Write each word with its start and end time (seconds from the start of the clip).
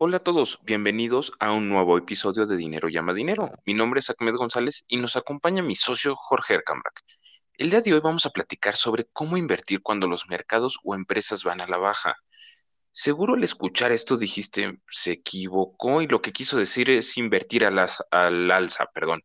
Hola 0.00 0.18
a 0.18 0.20
todos, 0.20 0.60
bienvenidos 0.62 1.32
a 1.40 1.50
un 1.50 1.68
nuevo 1.68 1.98
episodio 1.98 2.46
de 2.46 2.56
Dinero 2.56 2.88
llama 2.88 3.12
Dinero. 3.12 3.50
Mi 3.66 3.74
nombre 3.74 3.98
es 3.98 4.08
Ahmed 4.08 4.36
González 4.36 4.84
y 4.86 4.96
nos 4.96 5.16
acompaña 5.16 5.60
mi 5.60 5.74
socio 5.74 6.14
Jorge 6.14 6.54
Ercambrak. 6.54 7.02
El 7.54 7.70
día 7.70 7.80
de 7.80 7.94
hoy 7.94 7.98
vamos 7.98 8.24
a 8.24 8.30
platicar 8.30 8.76
sobre 8.76 9.06
cómo 9.12 9.36
invertir 9.36 9.82
cuando 9.82 10.06
los 10.06 10.28
mercados 10.28 10.78
o 10.84 10.94
empresas 10.94 11.42
van 11.42 11.60
a 11.60 11.66
la 11.66 11.78
baja. 11.78 12.14
Seguro 12.92 13.34
al 13.34 13.42
escuchar 13.42 13.90
esto 13.90 14.16
dijiste, 14.16 14.78
se 14.88 15.10
equivocó 15.10 16.00
y 16.00 16.06
lo 16.06 16.22
que 16.22 16.32
quiso 16.32 16.56
decir 16.56 16.90
es 16.90 17.16
invertir 17.16 17.64
a 17.64 17.72
las, 17.72 18.00
al 18.12 18.52
alza, 18.52 18.86
perdón. 18.94 19.22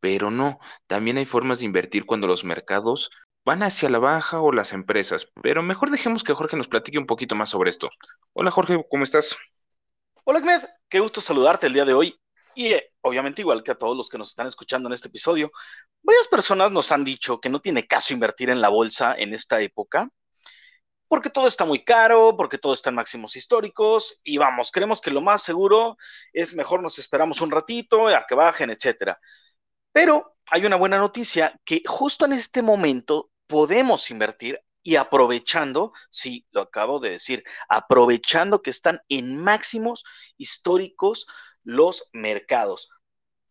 Pero 0.00 0.30
no, 0.30 0.58
también 0.86 1.16
hay 1.16 1.24
formas 1.24 1.60
de 1.60 1.64
invertir 1.64 2.04
cuando 2.04 2.26
los 2.26 2.44
mercados 2.44 3.08
van 3.46 3.62
hacia 3.62 3.88
la 3.88 3.98
baja 3.98 4.42
o 4.42 4.52
las 4.52 4.74
empresas. 4.74 5.28
Pero 5.42 5.62
mejor 5.62 5.90
dejemos 5.90 6.24
que 6.24 6.34
Jorge 6.34 6.58
nos 6.58 6.68
platique 6.68 6.98
un 6.98 7.06
poquito 7.06 7.34
más 7.34 7.48
sobre 7.48 7.70
esto. 7.70 7.88
Hola 8.34 8.50
Jorge, 8.50 8.84
¿cómo 8.90 9.04
estás? 9.04 9.38
Hola 10.32 10.38
Ahmed, 10.38 10.62
qué 10.88 11.00
gusto 11.00 11.20
saludarte 11.20 11.66
el 11.66 11.72
día 11.72 11.84
de 11.84 11.92
hoy. 11.92 12.16
Y 12.54 12.66
eh, 12.68 12.92
obviamente 13.00 13.42
igual 13.42 13.64
que 13.64 13.72
a 13.72 13.74
todos 13.74 13.96
los 13.96 14.08
que 14.08 14.16
nos 14.16 14.28
están 14.30 14.46
escuchando 14.46 14.88
en 14.88 14.92
este 14.92 15.08
episodio, 15.08 15.50
varias 16.02 16.28
personas 16.28 16.70
nos 16.70 16.92
han 16.92 17.02
dicho 17.02 17.40
que 17.40 17.48
no 17.48 17.60
tiene 17.60 17.88
caso 17.88 18.14
invertir 18.14 18.48
en 18.48 18.60
la 18.60 18.68
bolsa 18.68 19.12
en 19.18 19.34
esta 19.34 19.60
época, 19.60 20.08
porque 21.08 21.30
todo 21.30 21.48
está 21.48 21.64
muy 21.64 21.82
caro, 21.82 22.36
porque 22.36 22.58
todo 22.58 22.74
está 22.74 22.90
en 22.90 22.94
máximos 22.94 23.34
históricos 23.34 24.20
y 24.22 24.38
vamos, 24.38 24.70
creemos 24.70 25.00
que 25.00 25.10
lo 25.10 25.20
más 25.20 25.42
seguro 25.42 25.96
es 26.32 26.54
mejor 26.54 26.80
nos 26.80 27.00
esperamos 27.00 27.40
un 27.40 27.50
ratito 27.50 28.06
a 28.06 28.24
que 28.24 28.36
bajen, 28.36 28.70
etcétera. 28.70 29.18
Pero 29.90 30.36
hay 30.48 30.64
una 30.64 30.76
buena 30.76 30.98
noticia 30.98 31.60
que 31.64 31.82
justo 31.84 32.24
en 32.26 32.34
este 32.34 32.62
momento 32.62 33.32
podemos 33.48 34.08
invertir 34.12 34.60
y 34.82 34.96
aprovechando, 34.96 35.92
sí, 36.10 36.46
lo 36.50 36.62
acabo 36.62 37.00
de 37.00 37.10
decir, 37.10 37.44
aprovechando 37.68 38.62
que 38.62 38.70
están 38.70 39.00
en 39.08 39.36
máximos 39.36 40.04
históricos 40.36 41.26
los 41.62 42.08
mercados. 42.12 42.88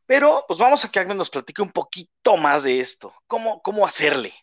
Pero 0.05 0.43
pues 0.47 0.59
vamos 0.59 0.83
a 0.83 0.89
que 0.89 0.99
alguien 0.99 1.17
nos 1.17 1.29
platique 1.29 1.61
un 1.61 1.71
poquito 1.71 2.35
más 2.35 2.63
de 2.63 2.79
esto, 2.79 3.13
cómo, 3.27 3.61
cómo 3.61 3.85
hacerle. 3.85 4.33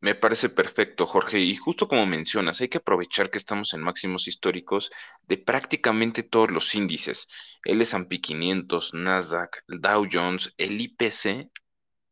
Me 0.00 0.14
parece 0.14 0.48
perfecto, 0.48 1.06
Jorge. 1.06 1.40
Y 1.40 1.56
justo 1.56 1.88
como 1.88 2.06
mencionas, 2.06 2.60
hay 2.60 2.68
que 2.68 2.78
aprovechar 2.78 3.30
que 3.30 3.38
estamos 3.38 3.74
en 3.74 3.80
máximos 3.80 4.28
históricos 4.28 4.90
de 5.22 5.38
prácticamente 5.38 6.22
todos 6.22 6.52
los 6.52 6.74
índices. 6.74 7.26
El 7.64 7.80
S&P 7.80 8.20
500, 8.20 8.94
Nasdaq, 8.94 9.64
el 9.66 9.80
Dow 9.80 10.06
Jones, 10.10 10.54
el 10.56 10.80
IPC 10.80 11.50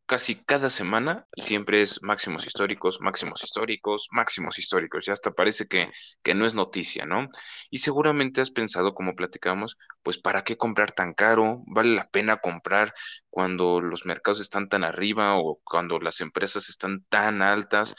casi 0.07 0.35
cada 0.45 0.69
semana 0.71 1.27
siempre 1.37 1.81
es 1.83 2.01
máximos 2.03 2.47
históricos, 2.47 2.99
máximos 3.01 3.43
históricos, 3.43 4.07
máximos 4.11 4.59
históricos. 4.59 5.05
Ya 5.05 5.13
hasta 5.13 5.31
parece 5.31 5.67
que, 5.67 5.91
que 6.23 6.33
no 6.35 6.45
es 6.47 6.55
noticia, 6.55 7.05
¿no? 7.05 7.27
Y 7.69 7.79
seguramente 7.79 8.41
has 8.41 8.51
pensado, 8.51 8.95
como 8.95 9.15
platicamos, 9.15 9.77
pues 10.03 10.17
¿para 10.17 10.43
qué 10.43 10.57
comprar 10.57 10.91
tan 10.93 11.13
caro? 11.13 11.63
¿Vale 11.67 11.95
la 11.95 12.09
pena 12.09 12.37
comprar 12.37 12.93
cuando 13.29 13.81
los 13.81 14.05
mercados 14.05 14.39
están 14.41 14.69
tan 14.69 14.83
arriba 14.83 15.37
o 15.37 15.59
cuando 15.63 15.99
las 15.99 16.21
empresas 16.21 16.69
están 16.69 17.05
tan 17.09 17.41
altas? 17.43 17.95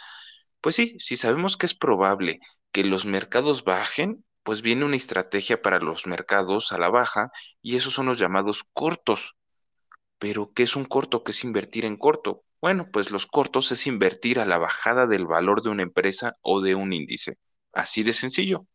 Pues 0.61 0.77
sí, 0.77 0.97
si 1.01 1.17
sabemos 1.17 1.57
que 1.57 1.67
es 1.67 1.75
probable 1.75 2.41
que 2.73 2.85
los 2.85 3.07
mercados 3.07 3.65
bajen, 3.65 4.25
pues 4.43 4.63
viene 4.63 4.85
una 4.85 4.97
estrategia 4.97 5.63
para 5.63 5.79
los 5.81 6.07
mercados 6.07 6.73
a 6.73 6.79
la 6.79 6.91
baja 6.91 7.31
y 7.63 7.77
esos 7.77 7.95
son 7.95 8.07
los 8.07 8.19
llamados 8.19 8.65
cortos. 8.75 9.37
Pero, 10.19 10.53
¿qué 10.55 10.65
es 10.65 10.77
un 10.77 10.85
corto? 10.85 11.23
¿Qué 11.25 11.33
es 11.33 11.45
invertir 11.45 11.85
en 11.85 11.97
corto? 11.97 12.45
Bueno, 12.61 12.89
pues 12.93 13.11
los 13.11 13.27
cortos 13.27 13.71
es 13.73 13.87
invertir 13.87 14.41
a 14.41 14.47
la 14.47 14.59
bajada 14.59 15.07
del 15.07 15.27
valor 15.27 15.63
de 15.63 15.71
una 15.71 15.83
empresa 15.83 16.35
o 16.43 16.61
de 16.61 16.75
un 16.75 16.93
índice. 16.93 17.39
Así 17.73 18.03
de 18.03 18.13
sencillo. 18.13 18.67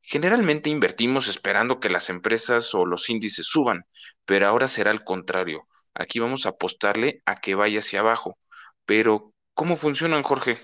Generalmente 0.00 0.70
invertimos 0.70 1.28
esperando 1.28 1.80
que 1.80 1.88
las 1.90 2.10
empresas 2.10 2.74
o 2.74 2.86
los 2.86 3.08
índices 3.10 3.46
suban, 3.46 3.84
pero 4.24 4.46
ahora 4.46 4.68
será 4.68 4.90
el 4.90 5.04
contrario. 5.04 5.66
Aquí 5.94 6.18
vamos 6.18 6.46
a 6.46 6.50
apostarle 6.50 7.22
a 7.26 7.36
que 7.36 7.54
vaya 7.54 7.80
hacia 7.80 8.00
abajo. 8.00 8.38
Pero, 8.86 9.32
¿cómo 9.54 9.76
funcionan, 9.76 10.22
Jorge? 10.22 10.58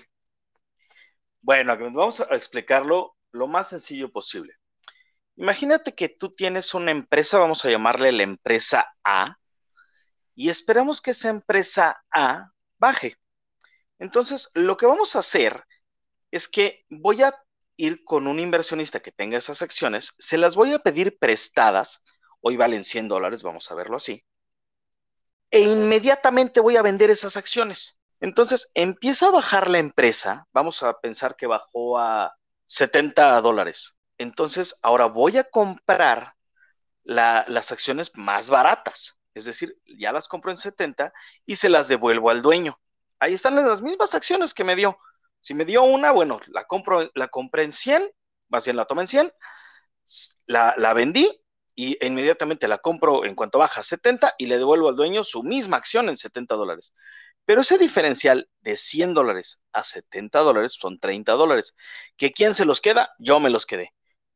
Bueno, 1.41 1.75
vamos 1.77 2.19
a 2.19 2.35
explicarlo 2.35 3.15
lo 3.31 3.47
más 3.47 3.69
sencillo 3.69 4.11
posible. 4.11 4.53
Imagínate 5.37 5.95
que 5.95 6.09
tú 6.09 6.29
tienes 6.29 6.73
una 6.73 6.91
empresa, 6.91 7.39
vamos 7.39 7.65
a 7.65 7.69
llamarle 7.69 8.11
la 8.11 8.23
empresa 8.23 8.85
A, 9.03 9.37
y 10.41 10.49
esperamos 10.49 11.03
que 11.03 11.11
esa 11.11 11.29
empresa 11.29 12.03
A 12.09 12.51
baje. 12.79 13.15
Entonces, 13.99 14.49
lo 14.55 14.75
que 14.75 14.87
vamos 14.87 15.15
a 15.15 15.19
hacer 15.19 15.63
es 16.31 16.47
que 16.47 16.83
voy 16.89 17.21
a 17.21 17.35
ir 17.77 18.03
con 18.03 18.25
un 18.25 18.39
inversionista 18.39 19.01
que 19.01 19.11
tenga 19.11 19.37
esas 19.37 19.61
acciones, 19.61 20.15
se 20.17 20.39
las 20.39 20.55
voy 20.55 20.73
a 20.73 20.79
pedir 20.79 21.19
prestadas, 21.19 22.03
hoy 22.39 22.57
valen 22.57 22.83
100 22.83 23.07
dólares, 23.07 23.43
vamos 23.43 23.69
a 23.69 23.75
verlo 23.75 23.97
así, 23.97 24.25
e 25.51 25.59
inmediatamente 25.59 26.59
voy 26.59 26.75
a 26.75 26.81
vender 26.81 27.11
esas 27.11 27.37
acciones. 27.37 27.99
Entonces, 28.19 28.71
empieza 28.73 29.27
a 29.27 29.31
bajar 29.31 29.69
la 29.69 29.77
empresa, 29.77 30.47
vamos 30.53 30.81
a 30.81 30.99
pensar 31.01 31.35
que 31.35 31.45
bajó 31.45 31.99
a 31.99 32.35
70 32.65 33.39
dólares. 33.41 33.95
Entonces, 34.17 34.79
ahora 34.81 35.05
voy 35.05 35.37
a 35.37 35.43
comprar 35.43 36.33
las 37.03 37.71
acciones 37.71 38.11
más 38.15 38.49
baratas. 38.49 39.20
Es 39.33 39.45
decir, 39.45 39.77
ya 39.85 40.11
las 40.11 40.27
compro 40.27 40.51
en 40.51 40.57
70 40.57 41.13
y 41.45 41.55
se 41.55 41.69
las 41.69 41.87
devuelvo 41.87 42.29
al 42.29 42.41
dueño. 42.41 42.79
Ahí 43.19 43.33
están 43.33 43.55
las 43.55 43.81
mismas 43.81 44.13
acciones 44.13 44.53
que 44.53 44.63
me 44.63 44.75
dio. 44.75 44.97
Si 45.39 45.53
me 45.53 45.65
dio 45.65 45.83
una, 45.83 46.11
bueno, 46.11 46.39
la 46.47 46.65
compro, 46.65 47.09
la 47.15 47.27
compré 47.27 47.63
en 47.63 47.71
100, 47.71 48.11
más 48.49 48.65
bien 48.65 48.75
la 48.75 48.85
tomé 48.85 49.03
en 49.03 49.07
100, 49.07 49.33
la, 50.47 50.73
la 50.77 50.93
vendí 50.93 51.41
y 51.75 51.97
inmediatamente 52.05 52.67
la 52.67 52.79
compro 52.79 53.25
en 53.25 53.35
cuanto 53.35 53.59
baja 53.59 53.81
a 53.81 53.83
70 53.83 54.35
y 54.37 54.47
le 54.47 54.57
devuelvo 54.57 54.89
al 54.89 54.95
dueño 54.95 55.23
su 55.23 55.43
misma 55.43 55.77
acción 55.77 56.09
en 56.09 56.17
70 56.17 56.55
dólares. 56.55 56.93
Pero 57.45 57.61
ese 57.61 57.77
diferencial 57.77 58.49
de 58.61 58.77
100 58.77 59.13
dólares 59.13 59.63
a 59.71 59.83
70 59.83 60.39
dólares 60.39 60.73
son 60.73 60.99
30 60.99 61.33
dólares. 61.33 61.75
¿Que 62.17 62.31
quién 62.31 62.53
se 62.53 62.65
los 62.65 62.81
queda? 62.81 63.13
Yo 63.17 63.39
me 63.39 63.49
los 63.49 63.65
quedé 63.65 63.93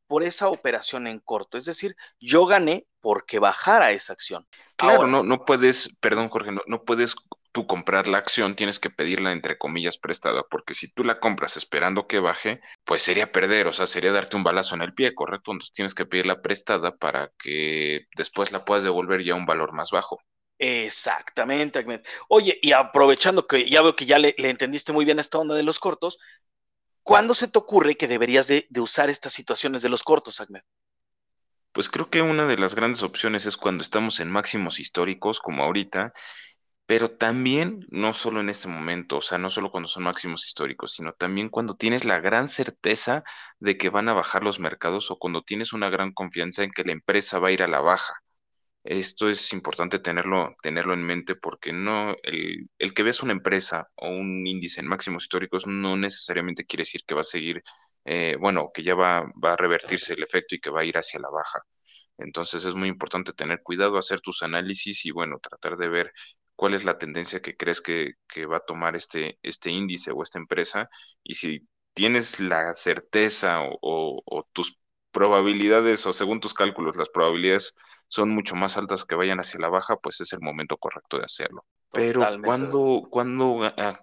por 0.07 0.23
esa 0.23 0.49
operación 0.49 1.07
en 1.07 1.19
corto. 1.19 1.57
Es 1.57 1.65
decir, 1.65 1.95
yo 2.19 2.45
gané 2.45 2.87
porque 3.01 3.39
bajara 3.39 3.91
esa 3.91 4.13
acción. 4.13 4.45
Claro, 4.77 5.07
no, 5.07 5.23
no 5.23 5.45
puedes, 5.45 5.89
perdón 5.99 6.29
Jorge, 6.29 6.51
no, 6.51 6.61
no 6.67 6.83
puedes 6.83 7.15
tú 7.51 7.65
comprar 7.67 8.07
la 8.07 8.17
acción, 8.17 8.55
tienes 8.55 8.81
que 8.81 8.89
pedirla 8.89 9.31
entre 9.31 9.57
comillas 9.57 9.97
prestada, 9.97 10.43
porque 10.49 10.73
si 10.73 10.89
tú 10.89 11.05
la 11.05 11.21
compras 11.21 11.55
esperando 11.55 12.05
que 12.05 12.19
baje, 12.19 12.59
pues 12.83 13.01
sería 13.01 13.31
perder, 13.31 13.67
o 13.67 13.71
sea, 13.71 13.87
sería 13.87 14.11
darte 14.11 14.35
un 14.35 14.43
balazo 14.43 14.75
en 14.75 14.81
el 14.81 14.93
pie, 14.93 15.15
¿correcto? 15.15 15.53
Entonces 15.53 15.71
tienes 15.73 15.95
que 15.95 16.05
pedirla 16.05 16.41
prestada 16.41 16.97
para 16.97 17.31
que 17.39 18.07
después 18.17 18.51
la 18.51 18.65
puedas 18.65 18.83
devolver 18.83 19.23
ya 19.23 19.33
a 19.33 19.37
un 19.37 19.45
valor 19.45 19.71
más 19.71 19.91
bajo. 19.91 20.19
Exactamente, 20.57 21.85
Oye, 22.29 22.57
y 22.61 22.71
aprovechando 22.71 23.45
que 23.45 23.69
ya 23.69 23.81
veo 23.81 23.95
que 23.95 24.05
ya 24.05 24.19
le, 24.19 24.35
le 24.37 24.49
entendiste 24.49 24.93
muy 24.93 25.03
bien 25.03 25.19
esta 25.19 25.37
onda 25.37 25.53
de 25.55 25.63
los 25.63 25.79
cortos, 25.79 26.17
¿Cuándo 27.05 27.35
se 27.35 27.47
te 27.47 27.59
ocurre 27.59 27.97
que 27.97 28.07
deberías 28.07 28.47
de, 28.47 28.67
usar 28.79 29.11
estas 29.11 29.31
situaciones 29.31 29.83
de 29.83 29.89
los 29.89 30.03
cortos, 30.03 30.41
Ahmed? 30.41 30.63
Pues 31.71 31.87
creo 31.87 32.09
que 32.09 32.23
una 32.23 32.47
de 32.47 32.57
las 32.57 32.73
grandes 32.73 33.03
opciones 33.03 33.45
es 33.45 33.57
cuando 33.57 33.83
estamos 33.83 34.19
en 34.21 34.31
máximos 34.31 34.79
históricos, 34.79 35.39
como 35.39 35.63
ahorita, 35.63 36.13
pero 36.87 37.11
también 37.11 37.85
no 37.91 38.11
solo 38.13 38.39
en 38.39 38.49
este 38.49 38.69
momento, 38.69 39.17
o 39.17 39.21
sea, 39.21 39.37
no 39.37 39.51
solo 39.51 39.69
cuando 39.69 39.87
son 39.87 40.01
máximos 40.01 40.47
históricos, 40.47 40.93
sino 40.93 41.13
también 41.13 41.49
cuando 41.49 41.75
tienes 41.75 42.05
la 42.05 42.19
gran 42.19 42.47
certeza 42.47 43.23
de 43.59 43.77
que 43.77 43.91
van 43.91 44.09
a 44.09 44.13
bajar 44.13 44.43
los 44.43 44.59
mercados 44.59 45.11
o 45.11 45.19
cuando 45.19 45.43
tienes 45.43 45.73
una 45.73 45.91
gran 45.91 46.11
confianza 46.11 46.63
en 46.63 46.71
que 46.71 46.85
la 46.85 46.93
empresa 46.93 47.37
va 47.37 47.49
a 47.49 47.51
ir 47.51 47.61
a 47.61 47.67
la 47.67 47.81
baja. 47.81 48.15
Esto 48.85 49.29
es 49.29 49.51
importante 49.51 49.97
tenerlo, 49.97 50.55
tenerlo 50.61 50.93
en 50.93 51.03
mente 51.03 51.35
porque 51.35 51.73
no, 51.73 52.15
el, 52.21 52.69
el 52.77 52.93
que 52.93 53.01
ves 53.01 53.23
una 53.23 53.31
empresa 53.33 53.89
o 53.95 54.09
un 54.09 54.45
índice 54.45 54.79
en 54.79 54.87
máximos 54.87 55.23
históricos 55.23 55.65
no 55.65 55.97
necesariamente 55.97 56.65
quiere 56.65 56.83
decir 56.83 57.01
que 57.05 57.15
va 57.15 57.21
a 57.21 57.23
seguir, 57.23 57.63
eh, 58.05 58.37
bueno, 58.39 58.69
que 58.71 58.83
ya 58.83 58.93
va, 58.93 59.25
va 59.43 59.53
a 59.53 59.57
revertirse 59.57 60.13
el 60.13 60.21
efecto 60.23 60.53
y 60.53 60.59
que 60.59 60.69
va 60.69 60.81
a 60.81 60.85
ir 60.85 60.97
hacia 60.99 61.19
la 61.19 61.29
baja. 61.31 61.61
Entonces 62.19 62.63
es 62.65 62.75
muy 62.75 62.87
importante 62.89 63.33
tener 63.33 63.61
cuidado, 63.63 63.97
hacer 63.97 64.21
tus 64.21 64.43
análisis 64.43 65.05
y 65.05 65.11
bueno, 65.11 65.39
tratar 65.41 65.77
de 65.77 65.89
ver 65.89 66.13
cuál 66.55 66.75
es 66.75 66.85
la 66.85 66.97
tendencia 66.99 67.41
que 67.41 67.57
crees 67.57 67.81
que, 67.81 68.13
que, 68.27 68.45
va 68.45 68.57
a 68.57 68.65
tomar 68.65 68.95
este, 68.95 69.39
este 69.41 69.71
índice 69.71 70.11
o 70.11 70.21
esta 70.23 70.39
empresa. 70.39 70.89
Y 71.23 71.35
si 71.35 71.67
tienes 71.95 72.39
la 72.39 72.75
certeza 72.75 73.61
o 73.81 74.47
tus 74.53 74.77
probabilidades 75.15 76.05
o 76.05 76.11
según 76.11 76.41
tus 76.41 76.53
cálculos, 76.53 76.97
las 76.97 77.07
probabilidades 77.07 77.73
son 78.09 78.31
mucho 78.31 78.53
más 78.55 78.75
altas 78.75 79.05
que 79.05 79.15
vayan 79.15 79.39
hacia 79.39 79.61
la 79.61 79.69
baja, 79.69 79.95
pues 79.95 80.19
es 80.19 80.33
el 80.33 80.41
momento 80.41 80.75
correcto 80.75 81.17
de 81.17 81.23
hacerlo. 81.23 81.63
Pero 81.93 82.21
cuando, 82.43 83.07
cuando, 83.09 83.61
ah, 83.63 84.01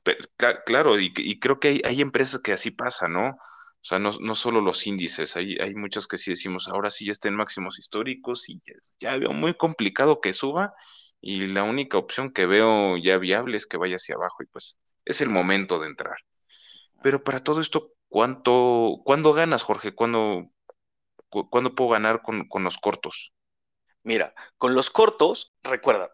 claro, 0.65 0.99
y, 0.99 1.39
creo 1.39 1.61
que 1.61 1.83
hay, 1.85 2.01
empresas 2.01 2.41
que 2.41 2.53
así 2.53 2.71
pasa, 2.71 3.09
¿no? 3.09 3.29
O 3.29 3.85
sea, 3.85 3.99
no, 3.99 4.13
no 4.21 4.35
solo 4.35 4.63
los 4.63 4.87
índices, 4.87 5.37
hay, 5.37 5.57
hay 5.61 5.75
muchos 5.75 6.09
que 6.09 6.17
sí 6.17 6.31
decimos, 6.31 6.69
ahora 6.69 6.91
sí 6.91 7.05
ya 7.05 7.13
está 7.13 7.29
en 7.29 7.37
máximos 7.37 7.79
históricos 7.79 8.49
y 8.49 8.63
ya 8.99 9.19
veo 9.19 9.33
muy 9.33 9.53
complicado 9.55 10.23
que 10.23 10.33
suba 10.33 10.73
y 11.21 11.47
la 11.49 11.65
única 11.65 11.99
opción 11.99 12.33
que 12.33 12.47
veo 12.47 12.97
ya 12.97 13.19
viable 13.19 13.59
es 13.59 13.67
que 13.67 13.77
vaya 13.77 13.97
hacia 13.97 14.15
abajo 14.15 14.43
y 14.43 14.47
pues 14.47 14.79
es 15.05 15.21
el 15.21 15.29
momento 15.29 15.79
de 15.79 15.89
entrar. 15.89 16.17
Pero 17.03 17.23
para 17.23 17.45
todo 17.45 17.61
esto, 17.61 17.93
¿cuánto, 18.09 19.01
¿cuándo 19.05 19.35
ganas, 19.35 19.63
Jorge? 19.63 19.95
¿Cuándo, 19.95 20.49
¿Cuándo 21.51 21.75
puedo 21.75 21.91
ganar 21.91 22.23
con, 22.23 22.47
con 22.49 22.65
los 22.65 22.79
cortos? 22.79 23.33
Mira, 24.05 24.35
con 24.59 24.75
los 24.75 24.91
cortos, 24.91 25.55
recuerda, 25.63 26.11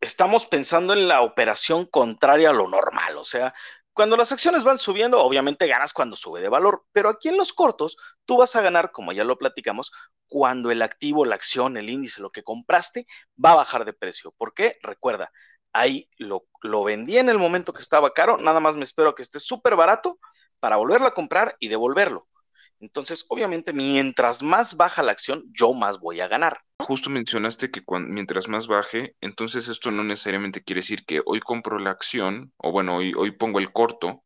estamos 0.00 0.46
pensando 0.46 0.94
en 0.94 1.08
la 1.08 1.22
operación 1.22 1.86
contraria 1.86 2.50
a 2.50 2.54
lo 2.54 2.68
normal, 2.68 3.18
o 3.18 3.24
sea, 3.24 3.54
cuando 3.94 4.16
las 4.16 4.32
acciones 4.32 4.64
van 4.64 4.78
subiendo, 4.78 5.22
obviamente 5.22 5.68
ganas 5.68 5.92
cuando 5.94 6.16
sube 6.16 6.40
de 6.40 6.48
valor, 6.50 6.86
pero 6.92 7.10
aquí 7.10 7.28
en 7.28 7.38
los 7.38 7.52
cortos, 7.54 7.98
tú 8.26 8.38
vas 8.38 8.56
a 8.56 8.62
ganar, 8.62 8.92
como 8.92 9.12
ya 9.12 9.24
lo 9.24 9.38
platicamos, 9.38 9.92
cuando 10.28 10.72
el 10.72 10.82
activo, 10.82 11.26
la 11.26 11.36
acción, 11.36 11.76
el 11.76 11.90
índice, 11.90 12.22
lo 12.22 12.32
que 12.32 12.44
compraste, 12.44 13.06
va 13.44 13.52
a 13.52 13.56
bajar 13.56 13.84
de 13.84 13.94
precio. 13.94 14.32
¿Por 14.38 14.54
qué? 14.54 14.78
Recuerda, 14.82 15.32
ahí 15.74 16.08
lo, 16.18 16.46
lo 16.62 16.84
vendí 16.84 17.18
en 17.18 17.28
el 17.30 17.38
momento 17.38 17.74
que 17.74 17.82
estaba 17.82 18.14
caro, 18.14 18.38
nada 18.38 18.60
más 18.60 18.76
me 18.76 18.84
espero 18.84 19.14
que 19.14 19.22
esté 19.22 19.40
súper 19.40 19.76
barato 19.76 20.20
para 20.60 20.76
volverlo 20.78 21.08
a 21.08 21.14
comprar 21.14 21.56
y 21.60 21.68
devolverlo. 21.68 22.28
Entonces, 22.80 23.26
obviamente, 23.28 23.74
mientras 23.74 24.42
más 24.42 24.76
baja 24.76 25.02
la 25.02 25.12
acción, 25.12 25.44
yo 25.52 25.74
más 25.74 26.00
voy 26.00 26.20
a 26.20 26.28
ganar. 26.28 26.60
Justo 26.78 27.10
mencionaste 27.10 27.70
que 27.70 27.82
mientras 28.08 28.48
más 28.48 28.66
baje, 28.66 29.14
entonces 29.20 29.68
esto 29.68 29.90
no 29.90 30.02
necesariamente 30.02 30.62
quiere 30.62 30.80
decir 30.80 31.04
que 31.04 31.20
hoy 31.26 31.40
compro 31.40 31.78
la 31.78 31.90
acción, 31.90 32.52
o 32.56 32.72
bueno, 32.72 32.96
hoy, 32.96 33.12
hoy 33.16 33.32
pongo 33.32 33.58
el 33.58 33.70
corto, 33.70 34.24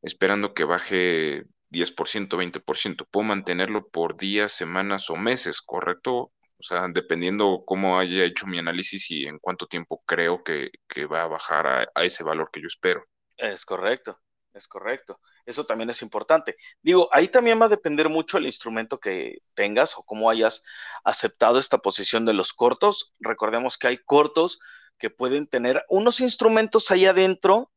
esperando 0.00 0.54
que 0.54 0.64
baje 0.64 1.44
10%, 1.70 2.38
20%. 2.38 3.06
Puedo 3.10 3.26
mantenerlo 3.26 3.86
por 3.88 4.16
días, 4.16 4.52
semanas 4.52 5.10
o 5.10 5.16
meses, 5.16 5.60
¿correcto? 5.60 6.32
O 6.56 6.62
sea, 6.62 6.86
dependiendo 6.88 7.64
cómo 7.66 7.98
haya 7.98 8.24
hecho 8.24 8.46
mi 8.46 8.58
análisis 8.58 9.10
y 9.10 9.26
en 9.26 9.38
cuánto 9.38 9.66
tiempo 9.66 10.02
creo 10.06 10.42
que, 10.42 10.70
va 11.06 11.24
a 11.24 11.28
bajar 11.28 11.90
a 11.94 12.04
ese 12.04 12.24
valor 12.24 12.48
que 12.50 12.62
yo 12.62 12.68
espero. 12.68 13.04
Es 13.36 13.66
correcto, 13.66 14.18
es 14.54 14.68
correcto. 14.68 15.20
Eso 15.44 15.64
también 15.66 15.90
es 15.90 16.02
importante. 16.02 16.56
Digo, 16.82 17.08
ahí 17.12 17.28
también 17.28 17.60
va 17.60 17.66
a 17.66 17.70
depender 17.70 18.08
mucho 18.08 18.38
el 18.38 18.46
instrumento 18.46 18.98
que 18.98 19.38
tengas 19.54 19.96
o 19.98 20.02
cómo 20.04 20.30
hayas 20.30 20.64
aceptado 21.04 21.58
esta 21.58 21.78
posición 21.78 22.24
de 22.24 22.34
los 22.34 22.52
cortos. 22.52 23.12
Recordemos 23.20 23.78
que 23.78 23.88
hay 23.88 23.98
cortos 23.98 24.60
que 24.98 25.10
pueden 25.10 25.46
tener 25.46 25.84
unos 25.88 26.20
instrumentos 26.20 26.90
ahí 26.90 27.06
adentro 27.06 27.70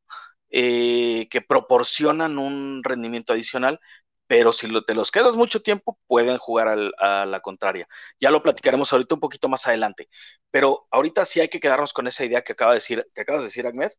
eh, 0.49 1.27
que 1.29 1.41
proporcionan 1.41 2.37
un 2.37 2.81
rendimiento 2.83 3.33
adicional, 3.33 3.79
pero 4.27 4.53
si 4.53 4.67
te 4.85 4.95
los 4.95 5.11
quedas 5.11 5.35
mucho 5.35 5.61
tiempo, 5.61 5.97
pueden 6.07 6.37
jugar 6.37 6.67
a 6.99 7.25
la 7.25 7.39
contraria. 7.41 7.87
Ya 8.19 8.31
lo 8.31 8.43
platicaremos 8.43 8.91
ahorita 8.91 9.15
un 9.15 9.21
poquito 9.21 9.49
más 9.49 9.67
adelante, 9.67 10.09
pero 10.51 10.87
ahorita 10.91 11.25
sí 11.25 11.39
hay 11.39 11.49
que 11.49 11.59
quedarnos 11.59 11.93
con 11.93 12.07
esa 12.07 12.25
idea 12.25 12.43
que, 12.43 12.53
acaba 12.53 12.71
de 12.71 12.77
decir, 12.77 13.07
que 13.15 13.21
acabas 13.21 13.41
de 13.41 13.47
decir, 13.47 13.67
Ahmed, 13.67 13.91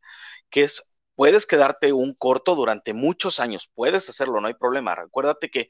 que 0.51 0.65
es 0.65 0.95
puedes 1.19 1.47
quedarte 1.47 1.93
un 1.93 2.15
corto 2.15 2.55
durante 2.55 2.95
muchos 2.95 3.41
años, 3.41 3.73
puedes 3.75 4.09
hacerlo, 4.09 4.41
no 4.41 4.47
hay 4.47 4.55
problema. 4.55 4.95
Recuérdate 4.95 5.51
que 5.51 5.69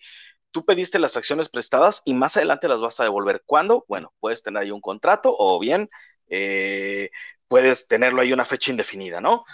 tú 0.51 0.67
pediste 0.67 0.99
las 0.99 1.17
acciones 1.17 1.49
prestadas 1.49 2.03
y 2.05 2.13
más 2.13 2.37
adelante 2.37 2.69
las 2.69 2.83
vas 2.83 3.01
a 3.01 3.05
devolver. 3.05 3.43
¿Cuándo? 3.47 3.87
Bueno, 3.89 4.13
puedes 4.21 4.43
tener 4.43 4.63
ahí 4.63 4.71
un 4.71 4.83
contrato 4.83 5.35
o 5.39 5.59
bien 5.59 5.89
eh, 6.29 7.09
puedes 7.49 7.89
tenerlo 7.89 8.21
ahí 8.21 8.31
una 8.31 8.45
fecha 8.45 8.71
indefinida, 8.71 9.23
¿no? 9.23 9.47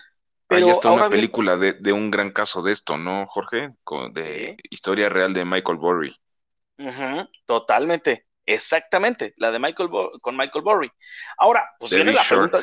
Pero 0.48 0.66
ahí 0.66 0.72
está 0.72 0.90
una 0.90 1.08
película 1.08 1.56
de, 1.58 1.92
un 1.92 2.10
gran 2.10 2.32
caso 2.32 2.60
de 2.60 2.72
esto, 2.72 2.98
¿no, 2.98 3.24
Jorge? 3.28 3.70
de 4.10 4.56
historia 4.70 5.08
real 5.08 5.32
de 5.32 5.44
Michael 5.44 5.78
Burry. 5.78 6.16
totalmente. 7.46 8.26
Exactamente, 8.46 9.32
la 9.38 9.50
de 9.50 9.58
Michael 9.58 9.88
con 10.20 10.36
Michael 10.36 10.64
Burry. 10.64 10.90
Ahora, 11.38 11.70
pues 11.78 11.92
viene 11.92 12.12
la 12.12 12.22
pregunta. 12.22 12.58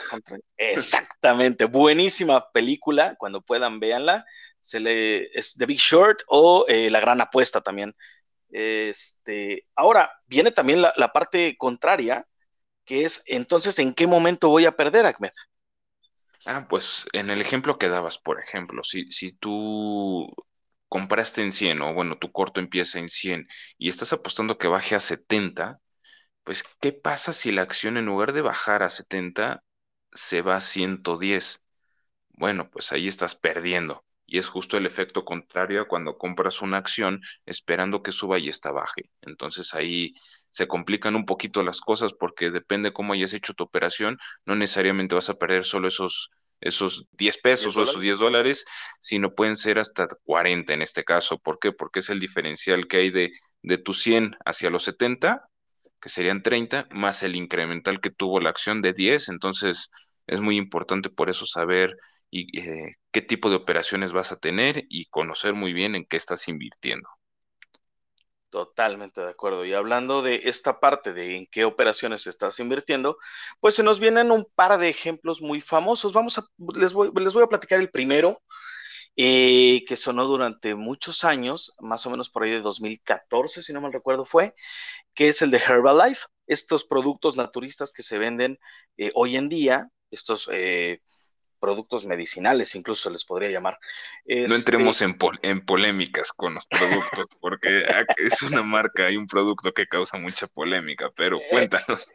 Exactamente, 0.56 1.66
buenísima 1.66 2.52
película. 2.52 3.16
Cuando 3.18 3.42
puedan, 3.42 3.80
véanla. 3.80 4.26
Se 4.60 4.80
le 4.80 5.38
es 5.38 5.56
The 5.56 5.66
Big 5.66 5.80
Short 5.80 6.20
o 6.28 6.66
eh, 6.68 6.92
La 6.92 7.00
Gran 7.00 7.20
Apuesta 7.20 7.62
también. 7.62 7.96
Este, 8.50 9.66
ahora 9.76 10.12
viene 10.28 10.52
también 10.52 10.84
la, 10.84 10.94
la, 10.98 11.12
parte 11.12 11.56
contraria, 11.58 12.28
que 12.86 13.06
es 13.06 13.24
entonces 13.26 13.80
en 13.80 13.94
qué 13.94 14.06
momento 14.06 14.50
voy 14.50 14.66
a 14.66 14.76
perder, 14.76 15.06
Ahmed. 15.06 15.32
Ah, 16.46 16.66
pues 16.70 17.06
en 17.14 17.30
el 17.30 17.42
ejemplo 17.42 17.78
que 17.78 17.90
dabas, 17.90 18.18
por 18.18 18.40
ejemplo, 18.40 18.84
si, 18.84 19.12
si 19.12 19.34
tú 19.34 20.32
compraste 20.92 21.42
en 21.42 21.54
100 21.54 21.82
o 21.82 21.94
bueno, 21.94 22.18
tu 22.20 22.32
corto 22.34 22.60
empieza 22.60 23.00
en 23.00 23.08
100 23.10 23.48
y 23.78 23.88
estás 23.90 24.12
apostando 24.14 24.58
que 24.58 24.68
baje 24.68 24.96
a 24.96 25.00
70, 25.00 25.80
pues 26.44 26.64
¿qué 26.82 26.92
pasa 26.94 27.34
si 27.34 27.52
la 27.54 27.62
acción 27.64 27.98
en 27.98 28.06
lugar 28.08 28.34
de 28.34 28.42
bajar 28.42 28.84
a 28.84 28.90
70 28.90 29.64
se 30.14 30.42
va 30.42 30.58
a 30.58 30.62
110? 30.62 31.64
Bueno, 32.30 32.70
pues 32.72 32.92
ahí 32.92 33.08
estás 33.08 33.36
perdiendo. 33.36 34.04
Y 34.26 34.38
es 34.40 34.48
justo 34.50 34.78
el 34.78 34.86
efecto 34.86 35.26
contrario 35.26 35.82
a 35.82 35.88
cuando 35.88 36.18
compras 36.18 36.62
una 36.62 36.78
acción 36.78 37.22
esperando 37.46 38.04
que 38.04 38.12
suba 38.14 38.40
y 38.40 38.50
esta 38.50 38.72
baje. 38.72 39.12
Entonces 39.22 39.74
ahí 39.74 40.14
se 40.50 40.68
complican 40.68 41.16
un 41.16 41.26
poquito 41.26 41.64
las 41.64 41.82
cosas 41.82 42.14
porque 42.14 42.52
depende 42.52 42.94
cómo 42.94 43.14
hayas 43.14 43.34
hecho 43.34 43.54
tu 43.54 43.64
operación, 43.64 44.18
no 44.46 44.56
necesariamente 44.56 45.16
vas 45.16 45.30
a 45.30 45.36
perder 45.38 45.66
solo 45.66 45.88
esos 45.90 46.32
esos 46.62 47.08
10 47.14 47.38
pesos 47.40 47.76
o 47.76 47.84
esos 47.84 48.02
10 48.02 48.20
dólares, 48.20 48.66
sino 49.00 49.34
pueden 49.34 49.56
ser 49.56 49.80
hasta 49.80 50.08
40 50.24 50.74
en 50.74 50.82
este 50.82 51.04
caso. 51.04 51.40
¿Por 51.40 51.60
qué? 51.60 51.72
Porque 51.72 52.00
es 52.00 52.10
el 52.10 52.20
diferencial 52.20 52.88
que 52.88 52.98
hay 52.98 53.10
de, 53.10 53.32
de 53.64 53.78
tu 53.78 53.94
100 53.94 54.38
hacia 54.46 54.70
los 54.70 54.84
70, 54.84 55.42
que 56.00 56.10
serían 56.10 56.44
30, 56.44 56.88
más 56.92 57.24
el 57.24 57.36
incremental 57.36 58.00
que 58.00 58.12
tuvo 58.12 58.40
la 58.40 58.50
acción 58.52 58.82
de 58.82 58.94
10. 58.94 59.30
Entonces, 59.30 59.90
es 60.28 60.40
muy 60.42 60.58
importante 60.58 61.10
por 61.10 61.30
eso 61.30 61.46
saber 61.46 61.98
y, 62.30 62.60
eh, 62.60 62.96
qué 63.12 63.22
tipo 63.22 63.50
de 63.50 63.58
operaciones 63.58 64.14
vas 64.14 64.32
a 64.32 64.38
tener 64.38 64.86
y 64.90 65.06
conocer 65.06 65.54
muy 65.54 65.74
bien 65.74 65.96
en 65.96 66.06
qué 66.06 66.18
estás 66.18 66.48
invirtiendo. 66.48 67.08
Totalmente 68.52 69.22
de 69.22 69.30
acuerdo. 69.30 69.64
Y 69.66 69.74
hablando 69.74 70.22
de 70.22 70.42
esta 70.44 70.82
parte 70.82 71.14
de 71.14 71.38
en 71.38 71.48
qué 71.48 71.64
operaciones 71.64 72.28
estás 72.28 72.60
invirtiendo, 72.60 73.18
pues 73.62 73.76
se 73.76 73.84
nos 73.84 74.02
vienen 74.02 74.30
un 74.30 74.46
par 74.56 74.78
de 74.78 74.90
ejemplos 74.90 75.42
muy 75.42 75.62
famosos. 75.62 76.12
Vamos 76.12 76.38
a, 76.38 76.44
les 76.76 76.92
voy, 76.92 77.12
les 77.16 77.34
voy 77.34 77.44
a 77.44 77.48
platicar 77.48 77.80
el 77.80 77.90
primero, 77.92 78.42
eh, 79.16 79.84
que 79.88 79.98
sonó 79.98 80.26
durante 80.26 80.76
muchos 80.76 81.24
años, 81.26 81.76
más 81.80 82.06
o 82.06 82.10
menos 82.12 82.30
por 82.30 82.44
ahí 82.44 82.52
de 82.52 82.62
2014, 82.62 83.64
si 83.64 83.74
no 83.74 83.82
mal 83.82 83.94
recuerdo 83.94 84.26
fue, 84.26 84.54
que 85.14 85.30
es 85.30 85.42
el 85.42 85.52
de 85.52 85.60
Herbalife. 85.60 86.26
Estos 86.48 86.86
productos 86.86 87.38
naturistas 87.38 87.94
que 87.94 88.04
se 88.04 88.20
venden 88.20 88.60
eh, 88.98 89.12
hoy 89.16 89.38
en 89.38 89.50
día, 89.50 89.90
estos 90.12 90.50
eh, 90.52 91.02
productos 91.62 92.06
medicinales, 92.06 92.76
incluso 92.76 93.10
les 93.10 93.24
podría 93.24 93.52
llamar. 93.52 93.80
no 94.26 94.36
este 94.44 94.56
entremos 94.56 95.02
en, 95.02 95.18
en, 95.44 95.64
polémicas 95.64 96.34
con 96.34 96.56
los 96.56 96.66
productos, 96.68 97.28
porque 97.40 97.86
es 98.18 98.42
una 98.42 98.64
marca 98.64 99.10
y 99.10 99.16
un 99.16 99.28
producto 99.28 99.72
que 99.72 99.88
causa 99.88 100.18
mucha 100.18 100.48
polémica, 100.48 101.10
pero 101.16 101.38
eh, 101.38 101.48
cuéntanos. 101.50 102.12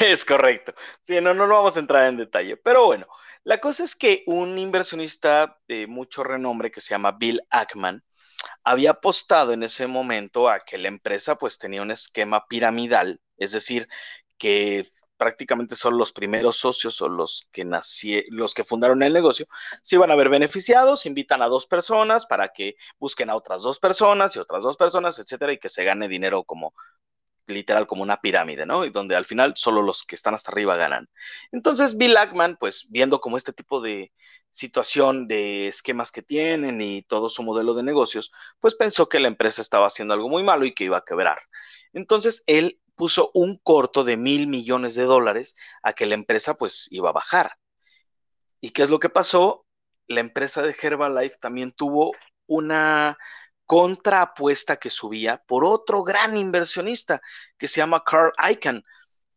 Es 0.00 0.24
correcto. 0.24 0.72
Sí, 1.02 1.20
no, 1.20 1.34
no, 1.34 1.48
no 1.48 1.54
vamos 1.54 1.76
a 1.76 1.80
entrar 1.80 2.06
en 2.06 2.16
detalle, 2.16 2.56
pero 2.56 2.86
bueno, 2.86 3.08
la 3.42 3.58
cosa 3.58 3.84
es 3.84 3.96
que 3.96 4.22
un 4.26 4.58
inversionista 4.58 5.58
de 5.66 5.86
mucho 5.86 6.22
renombre 6.22 6.70
que 6.70 6.80
se 6.80 6.90
llama 6.90 7.16
Bill 7.18 7.40
Ackman 7.50 8.04
había 8.62 8.90
apostado 8.90 9.52
en 9.52 9.62
ese 9.62 9.86
momento 9.86 10.48
a 10.48 10.60
que 10.60 10.78
la 10.78 10.88
empresa 10.88 11.36
pues 11.36 11.58
tenía 11.58 11.82
un 11.82 11.90
esquema 11.90 12.46
piramidal, 12.46 13.20
es 13.36 13.52
decir, 13.52 13.88
que 14.38 14.86
prácticamente 15.20 15.76
son 15.76 15.98
los 15.98 16.12
primeros 16.12 16.56
socios 16.56 17.02
o 17.02 17.08
los 17.10 17.46
que 17.52 17.68
los 18.30 18.54
que 18.54 18.64
fundaron 18.64 19.02
el 19.02 19.12
negocio, 19.12 19.46
se 19.82 19.96
iban 19.96 20.10
a 20.10 20.16
ver 20.16 20.30
beneficiados, 20.30 21.04
invitan 21.04 21.42
a 21.42 21.46
dos 21.46 21.66
personas 21.66 22.24
para 22.24 22.48
que 22.48 22.76
busquen 22.98 23.28
a 23.28 23.36
otras 23.36 23.60
dos 23.60 23.78
personas 23.78 24.34
y 24.34 24.38
otras 24.38 24.62
dos 24.62 24.78
personas, 24.78 25.18
etcétera, 25.18 25.52
y 25.52 25.58
que 25.58 25.68
se 25.68 25.84
gane 25.84 26.08
dinero 26.08 26.42
como 26.44 26.72
literal 27.48 27.86
como 27.86 28.02
una 28.02 28.22
pirámide, 28.22 28.64
¿no? 28.64 28.86
Y 28.86 28.90
donde 28.90 29.14
al 29.14 29.26
final 29.26 29.52
solo 29.56 29.82
los 29.82 30.04
que 30.04 30.14
están 30.14 30.32
hasta 30.32 30.52
arriba 30.52 30.76
ganan. 30.76 31.06
Entonces 31.52 31.98
Bill 31.98 32.16
Ackman, 32.16 32.56
pues 32.56 32.88
viendo 32.90 33.20
como 33.20 33.36
este 33.36 33.52
tipo 33.52 33.82
de 33.82 34.12
situación 34.50 35.28
de 35.28 35.68
esquemas 35.68 36.12
que 36.12 36.22
tienen 36.22 36.80
y 36.80 37.02
todo 37.02 37.28
su 37.28 37.42
modelo 37.42 37.74
de 37.74 37.82
negocios, 37.82 38.32
pues 38.58 38.74
pensó 38.74 39.06
que 39.06 39.20
la 39.20 39.28
empresa 39.28 39.60
estaba 39.60 39.86
haciendo 39.86 40.14
algo 40.14 40.30
muy 40.30 40.42
malo 40.42 40.64
y 40.64 40.72
que 40.72 40.84
iba 40.84 40.96
a 40.96 41.04
quebrar. 41.04 41.40
Entonces 41.92 42.42
él 42.46 42.80
puso 43.00 43.30
un 43.32 43.56
corto 43.56 44.04
de 44.04 44.18
mil 44.18 44.46
millones 44.46 44.94
de 44.94 45.04
dólares 45.04 45.56
a 45.82 45.94
que 45.94 46.04
la 46.04 46.16
empresa 46.16 46.52
pues 46.52 46.86
iba 46.90 47.08
a 47.08 47.14
bajar. 47.14 47.56
¿Y 48.60 48.72
qué 48.72 48.82
es 48.82 48.90
lo 48.90 48.98
que 48.98 49.08
pasó? 49.08 49.64
La 50.06 50.20
empresa 50.20 50.60
de 50.60 50.76
Herbalife 50.78 51.38
también 51.40 51.72
tuvo 51.72 52.12
una 52.44 53.16
contraapuesta 53.64 54.76
que 54.76 54.90
subía 54.90 55.42
por 55.46 55.64
otro 55.64 56.02
gran 56.02 56.36
inversionista 56.36 57.22
que 57.56 57.68
se 57.68 57.78
llama 57.78 58.04
Carl 58.04 58.32
Icahn. 58.50 58.84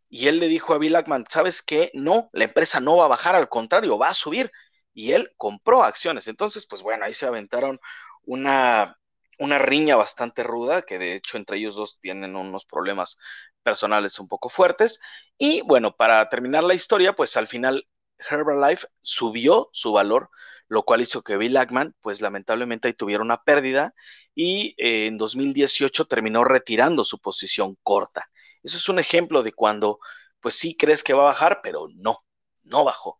Y 0.09 0.27
él 0.27 0.41
le 0.41 0.49
dijo 0.49 0.73
a 0.73 0.77
Bill 0.77 0.97
Ackman, 0.97 1.23
¿sabes 1.29 1.61
qué? 1.61 1.89
No, 1.93 2.29
la 2.33 2.43
empresa 2.43 2.81
no 2.81 2.97
va 2.97 3.05
a 3.05 3.15
bajar, 3.15 3.33
al 3.33 3.47
contrario, 3.47 3.97
va 3.97 4.09
a 4.09 4.13
subir. 4.13 4.51
Y 4.93 5.13
él 5.13 5.31
compró 5.37 5.83
acciones. 5.83 6.27
Entonces, 6.27 6.65
pues 6.65 6.81
bueno, 6.81 7.05
ahí 7.05 7.13
se 7.13 7.27
aventaron 7.27 7.79
una, 8.23 8.99
una 9.39 9.57
riña 9.57 9.95
bastante 9.95 10.43
ruda, 10.43 10.81
que 10.81 10.99
de 10.99 11.15
hecho 11.15 11.37
entre 11.37 11.57
ellos 11.57 11.75
dos 11.75 11.99
tienen 11.99 12.35
unos 12.35 12.65
problemas 12.65 13.19
personales 13.63 14.19
un 14.19 14.27
poco 14.27 14.49
fuertes. 14.49 14.99
Y 15.37 15.61
bueno, 15.61 15.95
para 15.95 16.27
terminar 16.29 16.63
la 16.63 16.73
historia, 16.73 17.13
pues 17.13 17.37
al 17.37 17.47
final 17.47 17.87
Herbalife 18.29 18.87
subió 19.01 19.69
su 19.71 19.93
valor, 19.93 20.29
lo 20.67 20.83
cual 20.83 21.01
hizo 21.01 21.23
que 21.23 21.37
Bill 21.37 21.57
Ackman, 21.57 21.95
pues 22.01 22.21
lamentablemente 22.21 22.87
ahí 22.87 22.93
tuviera 22.93 23.23
una 23.23 23.43
pérdida 23.43 23.93
y 24.35 24.75
eh, 24.77 25.07
en 25.07 25.17
2018 25.17 26.05
terminó 26.05 26.43
retirando 26.43 27.03
su 27.03 27.19
posición 27.19 27.77
corta. 27.83 28.29
Eso 28.63 28.77
es 28.77 28.89
un 28.89 28.99
ejemplo 28.99 29.43
de 29.43 29.53
cuando, 29.53 29.99
pues 30.39 30.55
sí 30.55 30.75
crees 30.77 31.03
que 31.03 31.13
va 31.13 31.23
a 31.23 31.25
bajar, 31.25 31.59
pero 31.61 31.87
no, 31.95 32.23
no 32.63 32.83
bajó. 32.83 33.19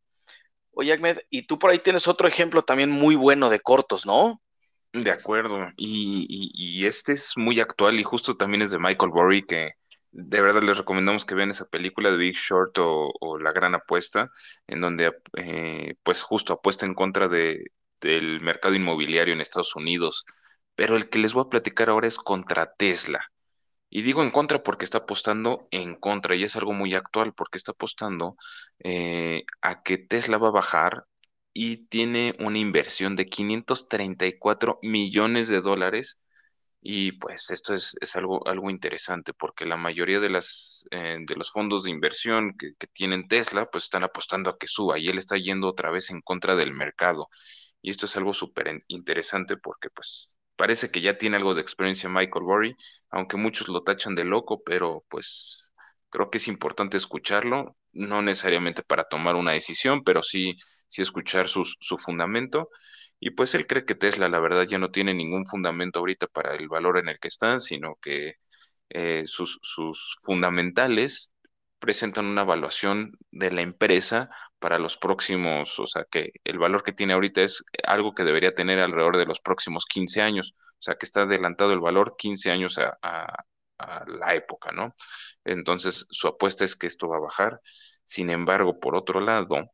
Oye, 0.71 0.93
Ahmed, 0.93 1.19
y 1.29 1.43
tú 1.43 1.59
por 1.59 1.69
ahí 1.69 1.79
tienes 1.79 2.07
otro 2.07 2.27
ejemplo 2.27 2.63
también 2.63 2.89
muy 2.89 3.15
bueno 3.15 3.49
de 3.49 3.59
cortos, 3.59 4.05
¿no? 4.05 4.41
De 4.93 5.09
acuerdo, 5.09 5.71
y, 5.75 6.85
este 6.85 7.13
es 7.13 7.33
muy 7.35 7.59
actual 7.59 7.99
y 7.99 8.03
justo 8.03 8.35
también 8.35 8.61
es 8.61 8.71
de 8.71 8.77
Michael 8.77 9.11
Burry, 9.11 9.43
que 9.43 9.71
de 10.13 10.41
verdad 10.41 10.63
les 10.63 10.77
recomendamos 10.77 11.25
que 11.25 11.35
vean 11.35 11.49
esa 11.51 11.65
película 11.65 12.11
de 12.11 12.17
Big 12.17 12.35
Short 12.35 12.77
o, 12.79 13.37
La 13.39 13.51
Gran 13.51 13.75
Apuesta, 13.75 14.31
en 14.67 14.81
donde 14.81 15.13
eh, 15.37 15.95
pues 16.03 16.21
justo 16.21 16.53
apuesta 16.53 16.85
en 16.85 16.93
contra 16.93 17.27
de, 17.27 17.71
del 18.01 18.41
mercado 18.41 18.75
inmobiliario 18.75 19.33
en 19.33 19.41
Estados 19.41 19.75
Unidos. 19.75 20.25
Pero 20.75 20.95
el 20.97 21.09
que 21.09 21.19
les 21.19 21.33
voy 21.33 21.43
a 21.45 21.49
platicar 21.49 21.89
ahora 21.89 22.07
es 22.07 22.17
contra 22.17 22.73
Tesla. 22.75 23.27
Y 23.89 24.01
digo 24.03 24.23
en 24.23 24.31
contra 24.31 24.63
porque 24.63 24.85
está 24.85 24.99
apostando 24.99 25.67
en 25.71 25.95
contra 25.95 26.35
y 26.35 26.43
es 26.43 26.55
algo 26.55 26.73
muy 26.73 26.95
actual 26.95 27.33
porque 27.33 27.57
está 27.57 27.73
apostando 27.73 28.37
eh, 28.83 29.45
a 29.61 29.83
que 29.83 29.97
Tesla 29.99 30.37
va 30.39 30.49
a 30.49 30.51
bajar 30.51 31.05
y 31.53 31.87
tiene 31.87 32.35
una 32.39 32.57
inversión 32.59 33.15
de 33.15 33.27
534 33.27 34.79
millones 34.81 35.47
de 35.49 35.61
dólares. 35.61 36.21
Y 36.85 37.13
pues 37.13 37.49
esto 37.49 37.73
es, 37.73 37.95
algo, 38.15 38.45
algo 38.45 38.69
interesante 38.69 39.33
porque 39.33 39.65
la 39.65 39.77
mayoría 39.77 40.19
de, 40.19 40.29
las, 40.29 40.85
eh, 40.91 41.17
de 41.25 41.35
los 41.35 41.49
fondos 41.49 41.83
de 41.83 41.91
inversión 41.91 42.55
que, 42.57 42.73
que 42.77 42.87
tienen 42.87 43.27
Tesla 43.29 43.67
pues 43.71 43.85
están 43.85 44.03
apostando 44.03 44.49
a 44.49 44.57
que 44.57 44.67
suba 44.67 44.99
y 44.99 45.07
él 45.07 45.17
está 45.17 45.37
yendo 45.37 45.69
otra 45.69 45.91
vez 45.91 46.11
en 46.11 46.19
contra 46.21 46.57
del 46.57 46.73
mercado. 46.73 47.29
Y 47.81 47.89
esto 47.91 48.05
es 48.05 48.17
algo 48.17 48.33
súper 48.33 48.77
interesante 48.89 49.55
porque 49.57 49.89
pues 49.91 50.37
parece 50.57 50.91
que 50.91 50.99
ya 51.01 51.17
tiene 51.17 51.37
algo 51.37 51.55
de 51.55 51.61
experiencia 51.61 52.09
Michael 52.09 52.43
Burry, 52.45 52.75
aunque 53.09 53.37
muchos 53.37 53.69
lo 53.69 53.83
tachan 53.83 54.15
de 54.15 54.25
loco, 54.25 54.61
pero 54.63 55.05
pues 55.09 55.71
creo 56.09 56.29
que 56.29 56.37
es 56.37 56.47
importante 56.49 56.97
escucharlo, 56.97 57.77
no 57.93 58.21
necesariamente 58.21 58.83
para 58.83 59.05
tomar 59.05 59.35
una 59.35 59.53
decisión, 59.53 60.03
pero 60.03 60.21
sí, 60.21 60.57
sí 60.89 61.01
escuchar 61.01 61.47
su 61.47 61.97
fundamento. 61.97 62.69
Y 63.25 63.31
pues 63.31 63.55
él 63.55 63.67
cree 63.67 63.85
que 63.85 63.95
Tesla, 63.95 64.27
la 64.27 64.39
verdad, 64.41 64.63
ya 64.63 64.77
no 64.79 64.91
tiene 64.91 65.13
ningún 65.13 65.45
fundamento 65.45 65.99
ahorita 65.99 66.27
para 66.27 66.55
el 66.55 66.67
valor 66.67 66.97
en 66.97 67.07
el 67.07 67.19
que 67.19 67.29
está, 67.29 67.59
sino 67.61 67.95
que 68.01 68.35
eh, 68.89 69.23
sus, 69.27 69.59
sus 69.61 70.17
fundamentales 70.23 71.31
presentan 71.79 72.25
una 72.25 72.41
evaluación 72.41 73.17
de 73.31 73.51
la 73.51 73.61
empresa 73.61 74.29
para 74.59 74.77
los 74.77 74.97
próximos, 74.97 75.79
o 75.79 75.87
sea, 75.87 76.05
que 76.11 76.33
el 76.43 76.59
valor 76.59 76.83
que 76.83 76.91
tiene 76.91 77.13
ahorita 77.13 77.43
es 77.43 77.63
algo 77.85 78.13
que 78.13 78.25
debería 78.25 78.53
tener 78.55 78.79
alrededor 78.79 79.17
de 79.17 79.25
los 79.25 79.39
próximos 79.39 79.85
15 79.85 80.21
años, 80.21 80.53
o 80.57 80.81
sea, 80.81 80.95
que 80.95 81.05
está 81.05 81.21
adelantado 81.21 81.71
el 81.71 81.79
valor 81.79 82.15
15 82.17 82.51
años 82.51 82.77
a, 82.77 82.97
la 84.07 84.35
época, 84.35 84.71
¿no? 84.71 84.95
Entonces, 85.45 86.07
su 86.09 86.27
apuesta 86.27 86.65
es 86.65 86.75
que 86.75 86.87
esto 86.87 87.07
va 87.09 87.17
a 87.17 87.21
bajar. 87.21 87.61
Sin 88.05 88.29
embargo, 88.29 88.79
por 88.79 88.95
otro 88.95 89.19
lado, 89.21 89.71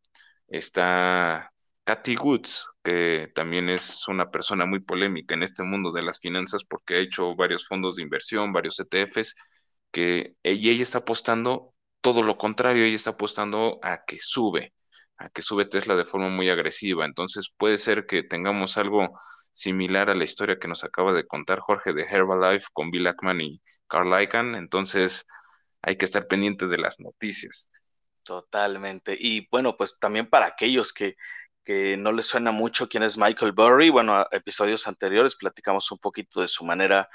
está 0.48 1.52
Cathy 1.84 2.16
Woods, 2.18 2.68
que 2.84 3.32
también 3.36 3.70
es 3.70 4.08
una 4.08 4.30
persona 4.32 4.66
muy 4.66 4.80
polémica 4.80 5.36
en 5.36 5.44
este 5.44 5.64
mundo 5.64 5.92
de 5.92 6.04
las 6.04 6.20
finanzas 6.20 6.64
porque 6.64 6.96
ha 6.96 7.00
hecho 7.00 7.36
varios 7.36 7.68
fondos 7.68 7.96
de 7.96 8.04
inversión, 8.04 8.54
varios 8.54 8.80
ETFs, 8.80 9.36
que 9.92 10.36
y 10.44 10.70
ella 10.70 10.84
está 10.84 11.00
apostando 11.00 11.74
todo 12.02 12.24
lo 12.24 12.38
contrario, 12.38 12.86
ella 12.86 12.96
está 12.96 13.12
apostando 13.12 13.80
a 13.84 14.06
que 14.06 14.20
sube 14.22 14.74
a 15.20 15.30
que 15.30 15.42
sube 15.42 15.66
Tesla 15.66 15.96
de 15.96 16.06
forma 16.06 16.30
muy 16.30 16.50
agresiva. 16.50 17.06
Entonces 17.06 17.54
puede 17.56 17.78
ser 17.78 18.06
que 18.06 18.24
tengamos 18.24 18.78
algo 18.78 19.20
similar 19.52 20.10
a 20.10 20.16
la 20.16 20.24
historia 20.24 20.58
que 20.60 20.68
nos 20.68 20.84
acaba 20.84 21.14
de 21.14 21.28
contar 21.28 21.60
Jorge 21.60 21.94
de 21.94 22.04
Herbalife 22.04 22.68
con 22.74 22.90
Bill 22.90 23.08
Ackman 23.08 23.42
y 23.42 23.62
Carl 23.88 24.22
Icahn. 24.22 24.56
Entonces 24.56 25.26
hay 25.82 25.98
que 25.98 26.06
estar 26.06 26.28
pendiente 26.28 26.68
de 26.68 26.78
las 26.78 27.00
noticias. 27.00 27.70
Totalmente. 28.24 29.16
Y 29.20 29.48
bueno, 29.52 29.76
pues 29.76 30.00
también 30.00 30.30
para 30.30 30.46
aquellos 30.46 30.94
que, 30.94 31.16
que 31.64 31.98
no 31.98 32.12
les 32.12 32.26
suena 32.26 32.52
mucho 32.52 32.88
quién 32.90 33.04
es 33.04 33.18
Michael 33.18 33.52
Burry, 33.52 33.90
bueno, 33.90 34.26
episodios 34.32 34.88
anteriores 34.88 35.36
platicamos 35.36 35.92
un 35.92 36.00
poquito 36.00 36.42
de 36.42 36.48
su 36.48 36.66
manera 36.66 37.10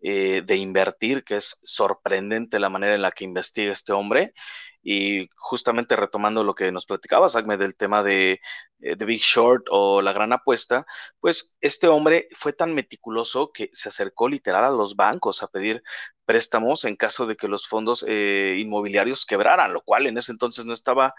eh, 0.00 0.42
de 0.44 0.56
invertir, 0.56 1.24
que 1.24 1.36
es 1.36 1.60
sorprendente 1.64 2.60
la 2.60 2.68
manera 2.68 2.94
en 2.94 3.02
la 3.02 3.10
que 3.10 3.24
investiga 3.24 3.72
este 3.72 3.92
hombre. 3.92 4.34
Y 4.82 5.28
justamente 5.34 5.96
retomando 5.96 6.44
lo 6.44 6.54
que 6.54 6.70
nos 6.70 6.86
platicabas, 6.86 7.34
Agme, 7.34 7.56
del 7.56 7.74
tema 7.76 8.02
de, 8.04 8.40
eh, 8.80 8.94
de, 8.96 9.04
Big 9.04 9.20
Short 9.20 9.64
o 9.70 10.00
la 10.02 10.12
gran 10.12 10.32
apuesta, 10.32 10.86
pues 11.18 11.56
este 11.60 11.88
hombre 11.88 12.28
fue 12.32 12.52
tan 12.52 12.74
meticuloso 12.74 13.50
que 13.52 13.70
se 13.72 13.88
acercó 13.88 14.28
literal 14.28 14.64
a 14.64 14.70
los 14.70 14.94
bancos 14.94 15.42
a 15.42 15.48
pedir 15.48 15.82
préstamos 16.24 16.84
en 16.84 16.96
caso 16.96 17.26
de 17.26 17.36
que 17.36 17.48
los 17.48 17.66
fondos 17.66 18.04
eh, 18.06 18.56
inmobiliarios 18.58 19.26
quebraran, 19.26 19.72
lo 19.72 19.82
cual 19.82 20.06
en 20.06 20.18
ese 20.18 20.32
entonces 20.32 20.66
no 20.66 20.72
estaba, 20.74 21.14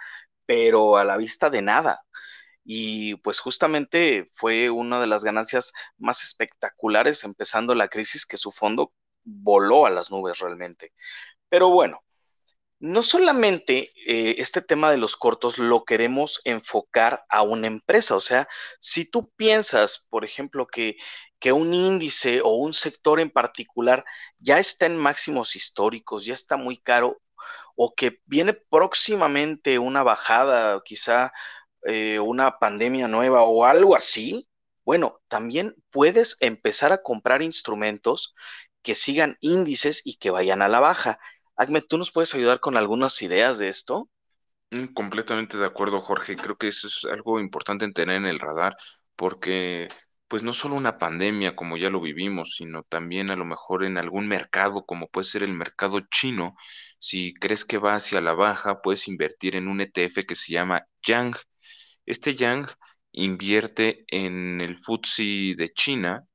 pero 0.45 0.97
a 0.97 1.03
la 1.03 1.17
vista 1.17 1.49
de 1.49 1.61
nada 1.61 2.05
y 2.69 3.15
pues 3.17 3.39
justamente 3.39 4.29
fue 4.33 4.69
una 4.69 4.99
de 4.99 5.07
las 5.07 5.23
ganancias 5.23 5.71
más 5.97 6.21
espectaculares 6.21 7.23
empezando 7.23 7.73
la 7.75 7.87
crisis 7.87 8.25
que 8.25 8.35
su 8.35 8.51
fondo 8.51 8.93
voló 9.23 9.85
a 9.85 9.89
las 9.89 10.11
nubes 10.11 10.39
realmente. 10.39 10.93
Pero 11.47 11.69
bueno, 11.69 12.03
no 12.79 13.03
solamente 13.03 13.91
eh, 14.05 14.35
este 14.39 14.61
tema 14.61 14.91
de 14.91 14.97
los 14.97 15.15
cortos 15.15 15.59
lo 15.59 15.85
queremos 15.85 16.41
enfocar 16.43 17.23
a 17.29 17.41
una 17.41 17.67
empresa, 17.67 18.17
o 18.17 18.21
sea, 18.21 18.49
si 18.81 19.09
tú 19.09 19.31
piensas, 19.37 20.05
por 20.09 20.25
ejemplo, 20.25 20.67
que, 20.67 20.97
que 21.39 21.53
un 21.53 21.73
índice 21.73 22.41
o 22.41 22.49
un 22.49 22.73
sector 22.73 23.21
en 23.21 23.31
particular 23.31 24.03
ya 24.39 24.59
está 24.59 24.87
en 24.87 24.97
máximos 24.97 25.55
históricos, 25.55 26.25
ya 26.25 26.33
está 26.33 26.57
muy 26.57 26.77
caro, 26.77 27.21
o 27.75 27.95
que 27.95 28.19
viene 28.25 28.53
próximamente 28.53 29.79
una 29.79 30.03
bajada, 30.03 30.81
quizá 30.83 31.31
eh, 31.87 32.19
una 32.19 32.59
pandemia 32.59 33.07
nueva 33.07 33.43
o 33.43 33.63
algo 33.63 33.95
así, 33.95 34.47
bueno, 34.83 35.21
también 35.27 35.75
puedes 35.89 36.37
empezar 36.41 36.91
a 36.91 37.01
comprar 37.01 37.41
instrumentos 37.41 38.35
que 38.81 38.93
sigan 38.93 39.37
índices 39.41 40.01
y 40.05 40.17
que 40.17 40.29
vayan 40.29 40.61
a 40.61 40.69
la 40.69 40.79
baja. 40.79 41.19
Ahmed, 41.55 41.83
¿tú 41.87 41.97
nos 41.97 42.11
puedes 42.11 42.33
ayudar 42.35 42.59
con 42.59 42.77
algunas 42.77 43.21
ideas 43.21 43.57
de 43.57 43.69
esto? 43.69 44.09
Mm, 44.71 44.93
completamente 44.93 45.57
de 45.57 45.65
acuerdo, 45.65 46.01
Jorge. 46.01 46.35
Creo 46.35 46.57
que 46.57 46.67
eso 46.67 46.87
es 46.87 47.05
algo 47.05 47.39
importante 47.39 47.85
en 47.85 47.93
tener 47.93 48.17
en 48.17 48.25
el 48.25 48.39
radar, 48.39 48.75
porque 49.15 49.87
pues 50.27 50.43
no 50.43 50.53
solo 50.53 50.75
una 50.75 50.97
pandemia 50.97 51.55
como 51.55 51.77
ya 51.77 51.89
lo 51.89 52.01
vivimos, 52.01 52.55
sino 52.57 52.83
también 52.83 53.31
a 53.31 53.35
lo 53.37 53.45
mejor 53.45 53.85
en 53.85 53.97
algún 53.97 54.27
mercado 54.27 54.85
como 54.85 55.07
puede 55.07 55.25
ser 55.25 55.43
el 55.43 55.53
mercado 55.53 56.01
chino, 56.11 56.55
si 56.99 57.33
crees 57.33 57.63
que 57.65 57.77
va 57.77 57.95
hacia 57.95 58.21
la 58.21 58.33
baja, 58.33 58.81
puedes 58.81 59.07
invertir 59.07 59.55
en 59.55 59.67
un 59.67 59.81
ETF 59.81 60.25
que 60.27 60.35
se 60.35 60.53
llama 60.53 60.85
Yang 61.03 61.35
este 62.07 62.35
Yang 62.35 62.67
invierte 63.11 64.05
en 64.07 64.61
el 64.61 64.77
FTSE 64.77 65.55
de 65.57 65.71
China, 65.75 66.25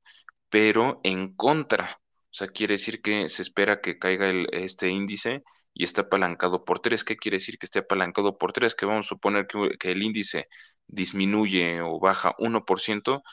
pero 0.49 1.01
en 1.03 1.35
contra. 1.35 1.99
O 2.31 2.35
sea, 2.35 2.47
quiere 2.47 2.75
decir 2.75 3.01
que 3.01 3.29
se 3.29 3.41
espera 3.43 3.81
que 3.81 3.97
caiga 3.99 4.31
este 4.51 4.89
índice 4.89 5.43
y 5.73 5.83
está 5.83 6.03
apalancado 6.03 6.63
por 6.65 6.79
tres. 6.79 7.03
¿Qué 7.03 7.17
quiere 7.17 7.37
decir 7.37 7.57
que 7.57 7.65
esté 7.67 7.79
apalancado 7.79 8.37
por 8.37 8.53
tres? 8.53 8.75
Que 8.75 8.85
vamos 8.85 9.07
a 9.07 9.09
suponer 9.09 9.47
que, 9.47 9.91
el 9.91 10.03
índice 10.03 10.47
disminuye 10.87 11.81
o 11.81 11.99
baja 11.99 12.35
1%, 12.39 13.23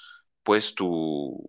pues 0.43 0.75
tu, 0.75 1.47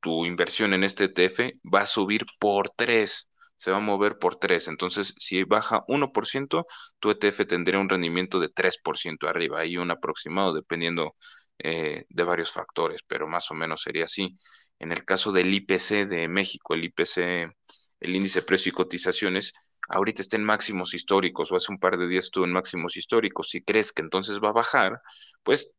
tu 0.00 0.24
inversión 0.26 0.74
en 0.74 0.84
este 0.84 1.04
ETF 1.04 1.58
va 1.72 1.82
a 1.82 1.86
subir 1.86 2.24
por 2.38 2.70
tres 2.70 3.27
se 3.58 3.70
va 3.70 3.78
a 3.78 3.80
mover 3.80 4.18
por 4.18 4.36
3. 4.36 4.68
Entonces, 4.68 5.14
si 5.18 5.44
baja 5.44 5.84
1%, 5.88 6.66
tu 6.98 7.10
ETF 7.10 7.46
tendría 7.46 7.80
un 7.80 7.88
rendimiento 7.90 8.40
de 8.40 8.48
3% 8.48 9.28
arriba, 9.28 9.60
ahí 9.60 9.76
un 9.76 9.90
aproximado 9.90 10.54
dependiendo 10.54 11.14
eh, 11.58 12.04
de 12.08 12.24
varios 12.24 12.52
factores, 12.52 13.00
pero 13.06 13.26
más 13.26 13.50
o 13.50 13.54
menos 13.54 13.82
sería 13.82 14.04
así. 14.06 14.36
En 14.78 14.92
el 14.92 15.04
caso 15.04 15.32
del 15.32 15.52
IPC 15.52 16.06
de 16.08 16.28
México, 16.28 16.74
el 16.74 16.84
IPC, 16.84 17.52
el 18.00 18.14
índice 18.16 18.42
precio 18.42 18.70
y 18.70 18.72
cotizaciones, 18.74 19.52
ahorita 19.88 20.22
está 20.22 20.36
en 20.36 20.44
máximos 20.44 20.94
históricos 20.94 21.50
o 21.50 21.56
hace 21.56 21.72
un 21.72 21.78
par 21.78 21.98
de 21.98 22.08
días 22.08 22.26
estuvo 22.26 22.44
en 22.44 22.52
máximos 22.52 22.96
históricos. 22.96 23.50
Si 23.50 23.62
crees 23.62 23.92
que 23.92 24.02
entonces 24.02 24.38
va 24.42 24.50
a 24.50 24.52
bajar, 24.52 25.00
pues 25.42 25.74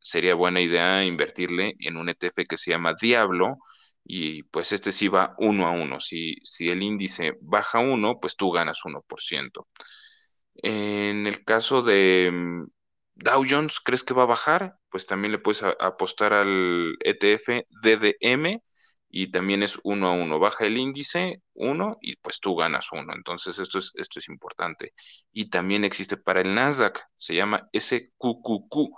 sería 0.00 0.34
buena 0.34 0.60
idea 0.60 1.04
invertirle 1.04 1.74
en 1.78 1.96
un 1.96 2.08
ETF 2.08 2.46
que 2.48 2.56
se 2.58 2.70
llama 2.72 2.94
Diablo, 3.00 3.56
y 4.04 4.42
pues 4.44 4.72
este 4.72 4.92
sí 4.92 5.08
va 5.08 5.34
uno 5.38 5.66
a 5.66 5.72
uno. 5.72 6.00
Si, 6.00 6.36
si 6.44 6.70
el 6.70 6.82
índice 6.82 7.34
baja 7.40 7.78
uno, 7.80 8.18
pues 8.20 8.36
tú 8.36 8.50
ganas 8.50 8.84
1%. 8.84 9.68
En 10.56 11.26
el 11.26 11.44
caso 11.44 11.82
de 11.82 12.30
mm, 12.32 12.64
Dow 13.14 13.44
Jones, 13.48 13.80
¿crees 13.80 14.04
que 14.04 14.14
va 14.14 14.22
a 14.24 14.26
bajar? 14.26 14.76
Pues 14.90 15.06
también 15.06 15.32
le 15.32 15.38
puedes 15.38 15.62
apostar 15.62 16.32
al 16.32 16.96
ETF 17.04 17.64
DDM 17.82 18.62
y 19.10 19.30
también 19.30 19.62
es 19.62 19.78
uno 19.84 20.08
a 20.08 20.12
uno. 20.12 20.38
Baja 20.38 20.66
el 20.66 20.78
índice 20.78 21.42
uno 21.54 21.98
y 22.00 22.16
pues 22.16 22.40
tú 22.40 22.56
ganas 22.56 22.88
uno. 22.92 23.12
Entonces 23.14 23.58
esto 23.58 23.78
es, 23.78 23.92
esto 23.96 24.18
es 24.18 24.28
importante. 24.28 24.94
Y 25.32 25.50
también 25.50 25.84
existe 25.84 26.16
para 26.16 26.40
el 26.40 26.54
Nasdaq, 26.54 27.00
se 27.16 27.34
llama 27.34 27.68
SQQQ 27.72 28.90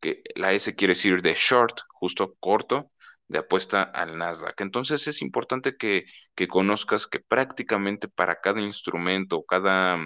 que 0.00 0.22
la 0.36 0.52
S 0.52 0.74
quiere 0.74 0.92
decir 0.94 1.22
de 1.22 1.34
short, 1.34 1.80
justo 1.88 2.36
corto, 2.40 2.90
de 3.28 3.38
apuesta 3.38 3.82
al 3.82 4.18
Nasdaq. 4.18 4.60
Entonces 4.60 5.06
es 5.08 5.22
importante 5.22 5.76
que, 5.76 6.04
que 6.34 6.48
conozcas 6.48 7.06
que 7.06 7.20
prácticamente 7.20 8.08
para 8.08 8.40
cada 8.40 8.60
instrumento, 8.60 9.44
cada 9.44 9.98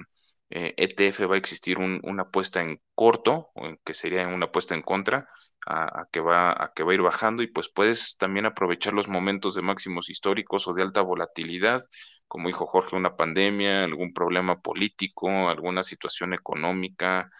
ETF 0.50 1.20
eh, 1.20 1.24
e 1.24 1.26
va 1.26 1.34
a 1.36 1.38
existir 1.38 1.78
una 1.78 2.22
apuesta 2.22 2.60
en 2.62 2.80
corto, 2.94 3.50
o 3.54 3.76
que 3.84 3.94
sería 3.94 4.26
una 4.28 4.46
apuesta 4.46 4.74
en 4.74 4.82
contra, 4.82 5.28
a, 5.66 6.06
que 6.10 6.20
va, 6.20 6.52
a 6.52 6.72
que 6.74 6.82
va 6.82 6.92
a 6.92 6.94
ir 6.94 7.02
bajando 7.02 7.42
y 7.42 7.46
pues 7.48 7.68
puedes 7.68 8.16
también 8.16 8.46
aprovechar 8.46 8.94
los 8.94 9.08
momentos 9.08 9.54
de 9.54 9.62
máximos 9.62 10.08
históricos 10.10 10.66
o 10.66 10.74
de 10.74 10.82
alta 10.82 11.02
volatilidad, 11.02 11.82
como 12.26 12.48
dijo 12.48 12.66
Jorge, 12.66 12.96
una 12.96 13.16
pandemia, 13.16 13.84
algún 13.84 14.12
problema 14.12 14.60
político, 14.60 15.28
alguna 15.48 15.82
situación 15.82 16.32
económica, 16.34 17.30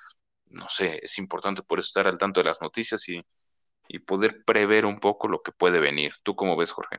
no 0.46 0.68
sé, 0.68 1.00
es 1.02 1.18
importante 1.18 1.62
por 1.62 1.78
estar 1.78 2.06
al 2.06 2.18
tanto 2.18 2.40
de 2.40 2.46
las 2.46 2.60
noticias 2.60 3.08
y, 3.08 3.24
y 3.92 3.98
poder 3.98 4.44
prever 4.44 4.86
un 4.86 5.00
poco 5.00 5.26
lo 5.26 5.42
que 5.42 5.50
puede 5.50 5.80
venir. 5.80 6.14
¿Tú 6.22 6.36
cómo 6.36 6.56
ves, 6.56 6.70
Jorge? 6.70 6.98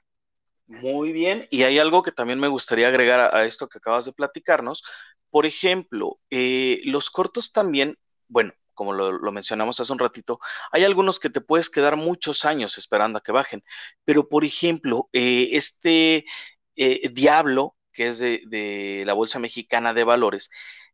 Muy 0.67 1.13
bien, 1.13 1.47
y 1.49 1.63
hay 1.63 1.79
algo 1.79 2.03
que 2.03 2.11
también 2.11 2.39
me 2.39 2.49
gustaría 2.49 2.87
agregar 2.87 3.33
a, 3.35 3.45
esto 3.45 3.69
que 3.69 3.77
acabas 3.77 4.05
de 4.05 4.13
platicarnos. 4.13 4.83
Por 5.29 5.45
ejemplo, 5.45 6.19
eh, 6.29 6.81
los 6.85 7.09
cortos 7.09 7.53
también, 7.53 7.97
bueno, 8.27 8.53
como 8.73 8.93
lo, 8.93 9.31
mencionamos 9.31 9.79
hace 9.79 9.93
un 9.93 9.99
ratito, 9.99 10.39
hay 10.71 10.83
algunos 10.83 11.19
que 11.19 11.29
te 11.29 11.41
puedes 11.41 11.69
quedar 11.69 11.95
muchos 11.95 12.45
años 12.45 12.77
esperando 12.77 13.19
a 13.19 13.23
que 13.23 13.31
bajen, 13.31 13.63
pero 14.03 14.27
por 14.27 14.43
ejemplo, 14.43 15.09
eh, 15.13 15.49
este 15.53 16.25
eh, 16.75 17.09
Diablo, 17.09 17.75
que 17.93 18.07
es 18.07 18.19
de 18.19 19.03
la 19.05 19.13
Bolsa 19.13 19.39
Mexicana 19.39 19.93
de 19.93 20.03
Valores, 20.03 20.49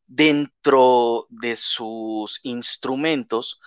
dentro 0.05 1.27
de 1.29 1.55
sus 1.55 2.39
instrumentos, 2.43 3.59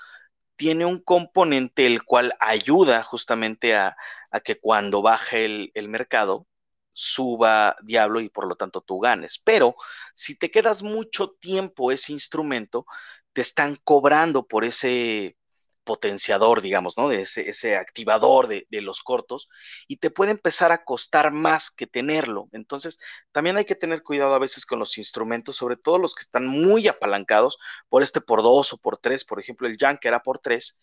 tiene 0.61 0.85
un 0.85 0.99
componente 0.99 1.87
el 1.87 2.05
cual 2.05 2.35
ayuda 2.39 3.03
justamente 3.03 3.75
a, 3.75 3.97
que 4.45 4.61
cuando 4.61 5.01
baje 5.01 5.47
el, 5.47 5.71
el, 5.73 5.89
mercado 5.89 6.47
suba 6.93 7.77
Diablo 7.83 8.21
y 8.21 8.29
por 8.29 8.47
lo 8.47 8.57
tanto 8.57 8.83
tú 8.83 9.01
ganes. 9.01 9.39
Pero 9.39 9.75
si 10.15 10.39
te 10.39 10.51
quedas 10.51 10.83
mucho 10.83 11.31
tiempo 11.41 11.93
ese 11.93 12.13
instrumento, 12.13 12.85
te 13.33 13.41
están 13.41 13.77
cobrando 13.85 14.47
por 14.47 14.67
ese 14.67 15.39
potenciador, 15.85 16.61
digamos, 16.61 16.97
¿no? 16.97 17.09
De 17.09 17.23
ese, 17.23 17.77
activador 17.77 18.49
de, 18.49 18.67
los 18.71 19.03
cortos 19.03 19.49
y 19.89 19.97
te 19.99 20.11
puede 20.11 20.31
empezar 20.33 20.73
a 20.73 20.85
costar 20.85 21.33
más 21.33 21.71
que 21.71 21.87
tenerlo. 21.87 22.49
Entonces, 22.53 23.01
también 23.33 23.57
hay 23.57 23.65
que 23.65 23.75
tener 23.75 24.03
cuidado 24.03 24.35
a 24.35 24.39
veces 24.39 24.67
con 24.67 24.79
los 24.79 24.99
instrumentos, 24.99 25.57
sobre 25.57 25.77
todo 25.77 25.99
los 25.99 26.15
que 26.15 26.23
están 26.23 26.47
muy 26.47 26.89
apalancados 26.89 27.59
por 27.89 28.03
este 28.03 28.21
por 28.21 28.43
dos 28.43 28.73
o 28.73 28.79
por 28.79 28.99
tres, 28.99 29.25
por 29.25 29.41
ejemplo, 29.41 29.67
el 29.67 29.77
Yang 29.79 30.01
era 30.03 30.23
por 30.23 30.39
tres. 30.39 30.81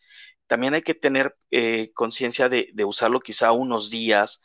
También 0.47 0.73
hay 0.73 0.81
que 0.81 0.95
tener 0.95 1.35
eh, 1.51 1.91
conciencia 1.93 2.49
de, 2.49 2.69
de 2.73 2.85
usarlo 2.85 3.19
quizá 3.19 3.51
unos 3.51 3.89
días 3.89 4.41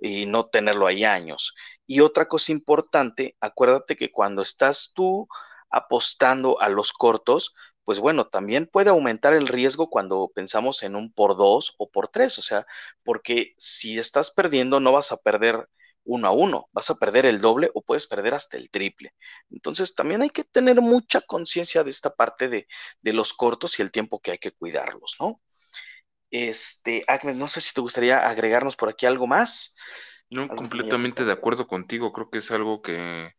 y 0.00 0.26
no 0.26 0.46
tenerlo 0.46 0.86
ahí 0.86 1.04
años. 1.04 1.54
Y 1.86 2.00
otra 2.00 2.26
cosa 2.28 2.52
importante, 2.52 3.36
acuérdate 3.40 3.96
que 3.96 4.10
cuando 4.10 4.42
estás 4.42 4.92
tú 4.94 5.28
apostando 5.70 6.60
a 6.60 6.68
los 6.68 6.92
cortos, 6.92 7.54
pues 7.84 7.98
bueno, 7.98 8.26
también 8.26 8.66
puede 8.66 8.90
aumentar 8.90 9.34
el 9.34 9.48
riesgo 9.48 9.90
cuando 9.90 10.30
pensamos 10.34 10.82
en 10.82 10.96
un 10.96 11.12
por 11.12 11.36
dos 11.36 11.74
o 11.78 11.90
por 11.90 12.08
tres, 12.08 12.38
o 12.38 12.42
sea, 12.42 12.66
porque 13.02 13.54
si 13.56 13.98
estás 13.98 14.30
perdiendo 14.30 14.80
no 14.80 14.92
vas 14.92 15.12
a 15.12 15.16
perder 15.16 15.68
uno 16.04 16.28
a 16.28 16.32
uno, 16.32 16.68
vas 16.72 16.90
a 16.90 16.96
perder 16.96 17.26
el 17.26 17.40
doble 17.40 17.70
o 17.74 17.82
puedes 17.82 18.06
perder 18.06 18.34
hasta 18.34 18.56
el 18.56 18.70
triple. 18.70 19.14
Entonces 19.50 19.94
también 19.94 20.22
hay 20.22 20.30
que 20.30 20.44
tener 20.44 20.80
mucha 20.80 21.20
conciencia 21.20 21.84
de 21.84 21.90
esta 21.90 22.14
parte 22.14 22.48
de, 22.48 22.66
los 23.02 23.32
cortos 23.32 23.78
y 23.78 23.82
el 23.82 23.90
tiempo 23.90 24.20
que 24.20 24.32
hay 24.32 24.38
que 24.38 24.52
cuidarlos, 24.52 25.16
¿no? 25.20 25.40
Este, 26.30 27.04
Agnes, 27.08 27.36
no 27.36 27.48
sé 27.48 27.60
si 27.60 27.74
te 27.74 27.80
gustaría 27.80 28.28
agregarnos 28.28 28.76
por 28.76 28.88
aquí 28.88 29.06
algo 29.06 29.26
más. 29.26 29.76
No, 30.30 30.48
completamente 30.48 31.24
de 31.24 31.32
acuerdo 31.32 31.66
contigo, 31.66 32.12
creo 32.12 32.30
que 32.30 32.38
es 32.38 32.50
algo 32.52 32.82
que 32.82 33.34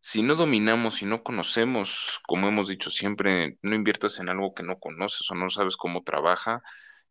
si 0.00 0.22
no 0.22 0.34
dominamos, 0.36 0.96
si 0.96 1.06
no 1.06 1.22
conocemos, 1.22 2.20
como 2.26 2.48
hemos 2.48 2.68
dicho 2.68 2.90
siempre, 2.90 3.58
no 3.62 3.74
inviertas 3.74 4.20
en 4.20 4.28
algo 4.28 4.54
que 4.54 4.62
no 4.62 4.78
conoces 4.78 5.30
o 5.30 5.34
no 5.34 5.50
sabes 5.50 5.76
cómo 5.76 6.02
trabaja. 6.02 6.62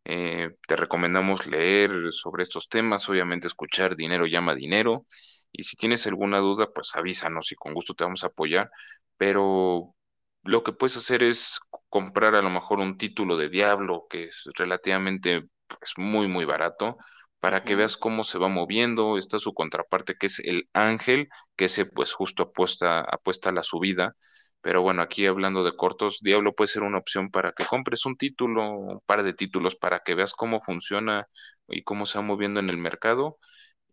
Eh, 0.04 0.50
te 0.66 0.76
recomendamos 0.76 1.46
leer 1.46 1.90
sobre 2.12 2.42
estos 2.42 2.68
temas, 2.68 3.08
obviamente 3.08 3.46
escuchar 3.46 3.94
Dinero 3.94 4.26
llama 4.26 4.54
dinero. 4.54 5.06
Y 5.52 5.64
si 5.64 5.76
tienes 5.76 6.06
alguna 6.06 6.38
duda, 6.38 6.68
pues 6.74 6.94
avísanos 6.96 7.52
y 7.52 7.56
con 7.56 7.74
gusto 7.74 7.94
te 7.94 8.04
vamos 8.04 8.24
a 8.24 8.28
apoyar. 8.28 8.70
Pero 9.16 9.94
lo 10.44 10.62
que 10.64 10.72
puedes 10.72 10.96
hacer 10.96 11.22
es 11.22 11.60
comprar 11.90 12.34
a 12.34 12.42
lo 12.42 12.50
mejor 12.50 12.78
un 12.80 12.96
título 12.98 13.36
de 13.36 13.48
Diablo 13.50 14.06
que 14.08 14.24
es 14.24 14.44
relativamente 14.56 15.42
pues, 15.68 15.92
muy, 15.96 16.26
muy 16.28 16.44
barato 16.44 16.96
para 17.40 17.64
que 17.64 17.76
veas 17.76 17.96
cómo 17.96 18.24
se 18.24 18.38
va 18.38 18.48
moviendo. 18.48 19.18
Está 19.18 19.38
su 19.38 19.54
contraparte 19.54 20.14
que 20.16 20.26
es 20.26 20.40
el 20.40 20.68
ángel, 20.72 21.28
que 21.56 21.66
ese 21.66 21.86
pues 21.86 22.12
justo 22.12 22.44
apuesta, 22.44 23.00
apuesta 23.00 23.50
a 23.50 23.52
la 23.52 23.62
subida. 23.62 24.14
Pero 24.60 24.82
bueno, 24.82 25.02
aquí 25.02 25.26
hablando 25.26 25.62
de 25.64 25.72
cortos, 25.76 26.18
Diablo 26.20 26.54
puede 26.54 26.68
ser 26.68 26.82
una 26.82 26.98
opción 26.98 27.30
para 27.30 27.52
que 27.52 27.64
compres 27.64 28.04
un 28.06 28.16
título, 28.16 28.70
un 28.72 29.00
par 29.06 29.22
de 29.22 29.32
títulos 29.34 29.76
para 29.76 30.00
que 30.00 30.14
veas 30.14 30.32
cómo 30.34 30.60
funciona 30.60 31.26
y 31.68 31.82
cómo 31.84 32.06
se 32.06 32.18
va 32.18 32.24
moviendo 32.24 32.60
en 32.60 32.68
el 32.70 32.78
mercado 32.78 33.38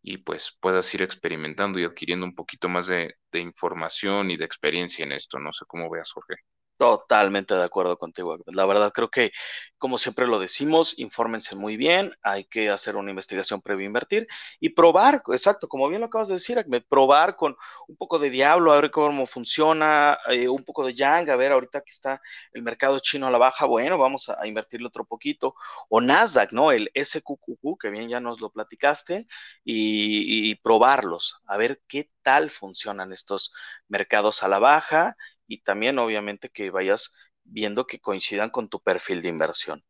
y 0.02 0.18
pues 0.20 0.58
puedas 0.62 0.94
ir 0.94 1.02
experimentando 1.02 1.80
y 1.80 1.84
adquiriendo 1.84 2.26
un 2.26 2.36
poquito 2.36 2.70
más 2.70 2.88
de, 2.88 3.16
de 3.32 3.40
información 3.42 4.32
y 4.32 4.38
de 4.38 4.46
experiencia 4.46 5.04
en 5.06 5.12
esto. 5.14 5.40
No 5.40 5.52
sé 5.52 5.66
cómo 5.68 5.90
veas, 5.90 6.12
Jorge. 6.12 6.36
Totalmente 6.78 7.56
de 7.56 7.64
acuerdo 7.64 7.98
contigo. 7.98 8.38
La 8.48 8.66
verdad 8.66 8.92
creo 8.94 9.10
que, 9.10 9.32
como 9.78 9.98
siempre 9.98 10.28
lo 10.28 10.40
decimos, 10.40 11.00
infórmense 11.00 11.56
muy 11.56 11.78
bien, 11.78 12.12
hay 12.22 12.44
que 12.44 12.70
hacer 12.70 12.98
una 12.98 13.12
investigación 13.12 13.62
previa 13.62 13.86
a 13.86 13.88
invertir 13.88 14.28
y 14.60 14.70
probar, 14.72 15.24
exacto, 15.32 15.70
como 15.70 15.88
bien 15.88 16.02
lo 16.02 16.08
acabas 16.08 16.28
de 16.28 16.34
decir, 16.34 16.66
probar 16.90 17.38
con 17.38 17.56
un 17.88 17.96
poco 17.96 18.20
de 18.20 18.30
Diablo, 18.30 18.74
a 18.74 18.82
ver 18.82 18.92
cómo 18.92 19.26
funciona, 19.26 20.18
eh, 20.28 20.50
un 20.50 20.66
poco 20.66 20.86
de 20.86 20.94
Yang, 20.94 21.30
a 21.30 21.38
ver, 21.38 21.54
ahorita 21.54 21.80
que 21.80 21.92
está 21.92 22.22
el 22.52 22.62
mercado 22.62 23.00
chino 23.00 23.28
a 23.28 23.32
la 23.32 23.38
baja, 23.38 23.66
bueno, 23.66 23.98
vamos 23.98 24.28
a, 24.28 24.46
invertirle 24.46 24.88
otro 24.88 25.06
poquito, 25.06 25.56
o 25.88 26.02
Nasdaq, 26.02 26.52
¿no? 26.52 26.74
El 26.74 26.92
SQQQ, 26.94 27.78
que 27.80 27.90
bien 27.90 28.10
ya 28.10 28.20
nos 28.20 28.42
lo 28.42 28.50
platicaste, 28.52 29.28
y 29.64 30.56
probarlos, 30.56 31.40
a 31.48 31.56
ver 31.56 31.82
qué 31.88 32.12
tal 32.22 32.50
funcionan 32.50 33.14
estos 33.14 33.54
mercados 33.88 34.44
a 34.44 34.48
la 34.48 34.60
baja 34.60 35.16
y 35.48 35.62
también 35.62 36.00
obviamente 36.00 36.50
que 36.50 36.72
vayas 36.72 37.16
viendo 37.44 37.88
que 37.88 38.00
coincidan 38.00 38.50
con 38.50 38.70
tu 38.70 38.82
perfil 38.82 39.22
de 39.22 39.30
inversión. 39.30 39.84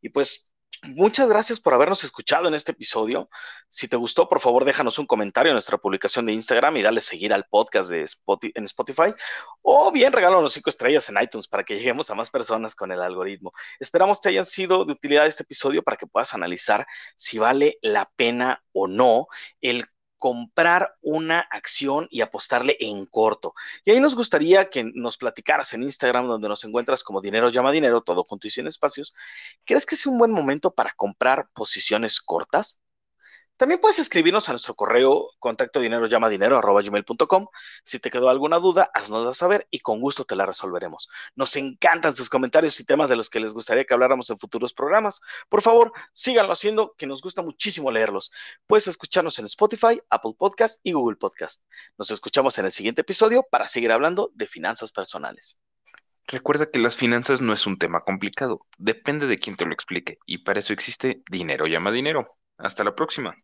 Y 0.00 0.10
pues 0.10 0.52
Muchas 0.84 1.28
gracias 1.28 1.60
por 1.60 1.74
habernos 1.74 2.02
escuchado 2.02 2.48
en 2.48 2.54
este 2.54 2.72
episodio. 2.72 3.28
Si 3.68 3.86
te 3.86 3.94
gustó, 3.94 4.28
por 4.28 4.40
favor, 4.40 4.64
déjanos 4.64 4.98
un 4.98 5.06
comentario 5.06 5.50
en 5.50 5.54
nuestra 5.54 5.78
publicación 5.78 6.26
de 6.26 6.32
Instagram 6.32 6.76
y 6.76 6.82
dale 6.82 7.00
seguir 7.00 7.32
al 7.32 7.44
podcast 7.44 7.88
de 7.88 8.02
Spotify, 8.02 8.52
en 8.56 8.64
Spotify. 8.64 9.14
O 9.60 9.92
bien, 9.92 10.12
regálanos 10.12 10.52
cinco 10.52 10.70
estrellas 10.70 11.08
en 11.08 11.22
iTunes 11.22 11.46
para 11.46 11.62
que 11.62 11.76
lleguemos 11.76 12.10
a 12.10 12.16
más 12.16 12.30
personas 12.30 12.74
con 12.74 12.90
el 12.90 13.00
algoritmo. 13.00 13.52
Esperamos 13.78 14.20
te 14.20 14.30
hayan 14.30 14.44
sido 14.44 14.84
de 14.84 14.92
utilidad 14.92 15.24
este 15.26 15.44
episodio 15.44 15.84
para 15.84 15.96
que 15.96 16.08
puedas 16.08 16.34
analizar 16.34 16.84
si 17.14 17.38
vale 17.38 17.78
la 17.80 18.10
pena 18.16 18.64
o 18.72 18.88
no 18.88 19.28
el 19.60 19.86
comprar 20.22 20.94
una 21.00 21.40
acción 21.40 22.06
y 22.08 22.20
apostarle 22.20 22.76
en 22.78 23.06
corto. 23.06 23.54
Y 23.84 23.90
ahí 23.90 23.98
nos 23.98 24.14
gustaría 24.14 24.70
que 24.70 24.84
nos 24.94 25.16
platicaras 25.16 25.74
en 25.74 25.82
Instagram, 25.82 26.28
donde 26.28 26.48
nos 26.48 26.62
encuentras 26.62 27.02
como 27.02 27.20
Dinero 27.20 27.48
llama 27.48 27.72
dinero, 27.72 28.02
todo 28.02 28.22
junto 28.22 28.46
y 28.46 28.50
sin 28.50 28.68
espacios. 28.68 29.14
¿Crees 29.64 29.84
que 29.84 29.96
es 29.96 30.06
un 30.06 30.18
buen 30.18 30.30
momento 30.30 30.72
para 30.72 30.92
comprar 30.92 31.48
posiciones 31.52 32.20
cortas? 32.20 32.78
También 33.56 33.80
puedes 33.80 33.98
escribirnos 33.98 34.48
a 34.48 34.52
nuestro 34.52 34.74
correo 34.74 35.30
contacto 35.38 35.78
dinero 35.78 36.06
llama 36.06 36.28
dinero 36.28 36.58
arroba 36.58 36.82
gmail.com. 36.82 37.46
Si 37.84 37.98
te 38.00 38.10
quedó 38.10 38.28
alguna 38.28 38.58
duda, 38.58 38.90
haznosla 38.92 39.34
saber 39.34 39.68
y 39.70 39.80
con 39.80 40.00
gusto 40.00 40.24
te 40.24 40.34
la 40.34 40.46
resolveremos. 40.46 41.08
Nos 41.36 41.54
encantan 41.56 42.16
sus 42.16 42.28
comentarios 42.28 42.80
y 42.80 42.84
temas 42.84 43.08
de 43.08 43.16
los 43.16 43.30
que 43.30 43.40
les 43.40 43.52
gustaría 43.52 43.84
que 43.84 43.94
habláramos 43.94 44.30
en 44.30 44.38
futuros 44.38 44.72
programas. 44.72 45.20
Por 45.48 45.62
favor, 45.62 45.92
síganlo 46.12 46.52
haciendo, 46.52 46.94
que 46.96 47.06
nos 47.06 47.22
gusta 47.22 47.42
muchísimo 47.42 47.90
leerlos. 47.90 48.32
Puedes 48.66 48.88
escucharnos 48.88 49.38
en 49.38 49.46
Spotify, 49.46 50.00
Apple 50.10 50.32
Podcast 50.36 50.80
y 50.82 50.92
Google 50.92 51.16
Podcast. 51.16 51.64
Nos 51.98 52.10
escuchamos 52.10 52.58
en 52.58 52.64
el 52.64 52.72
siguiente 52.72 53.02
episodio 53.02 53.46
para 53.48 53.68
seguir 53.68 53.92
hablando 53.92 54.32
de 54.34 54.46
finanzas 54.46 54.90
personales. 54.92 55.62
Recuerda 56.26 56.70
que 56.70 56.78
las 56.78 56.96
finanzas 56.96 57.40
no 57.40 57.52
es 57.52 57.66
un 57.66 57.78
tema 57.78 58.04
complicado, 58.04 58.66
depende 58.78 59.26
de 59.26 59.38
quién 59.38 59.56
te 59.56 59.66
lo 59.66 59.72
explique 59.72 60.18
y 60.24 60.38
para 60.38 60.60
eso 60.60 60.72
existe 60.72 61.22
Dinero 61.28 61.66
llama 61.66 61.90
dinero. 61.90 62.38
Hasta 62.62 62.82
la 62.82 62.94
próxima. 62.94 63.36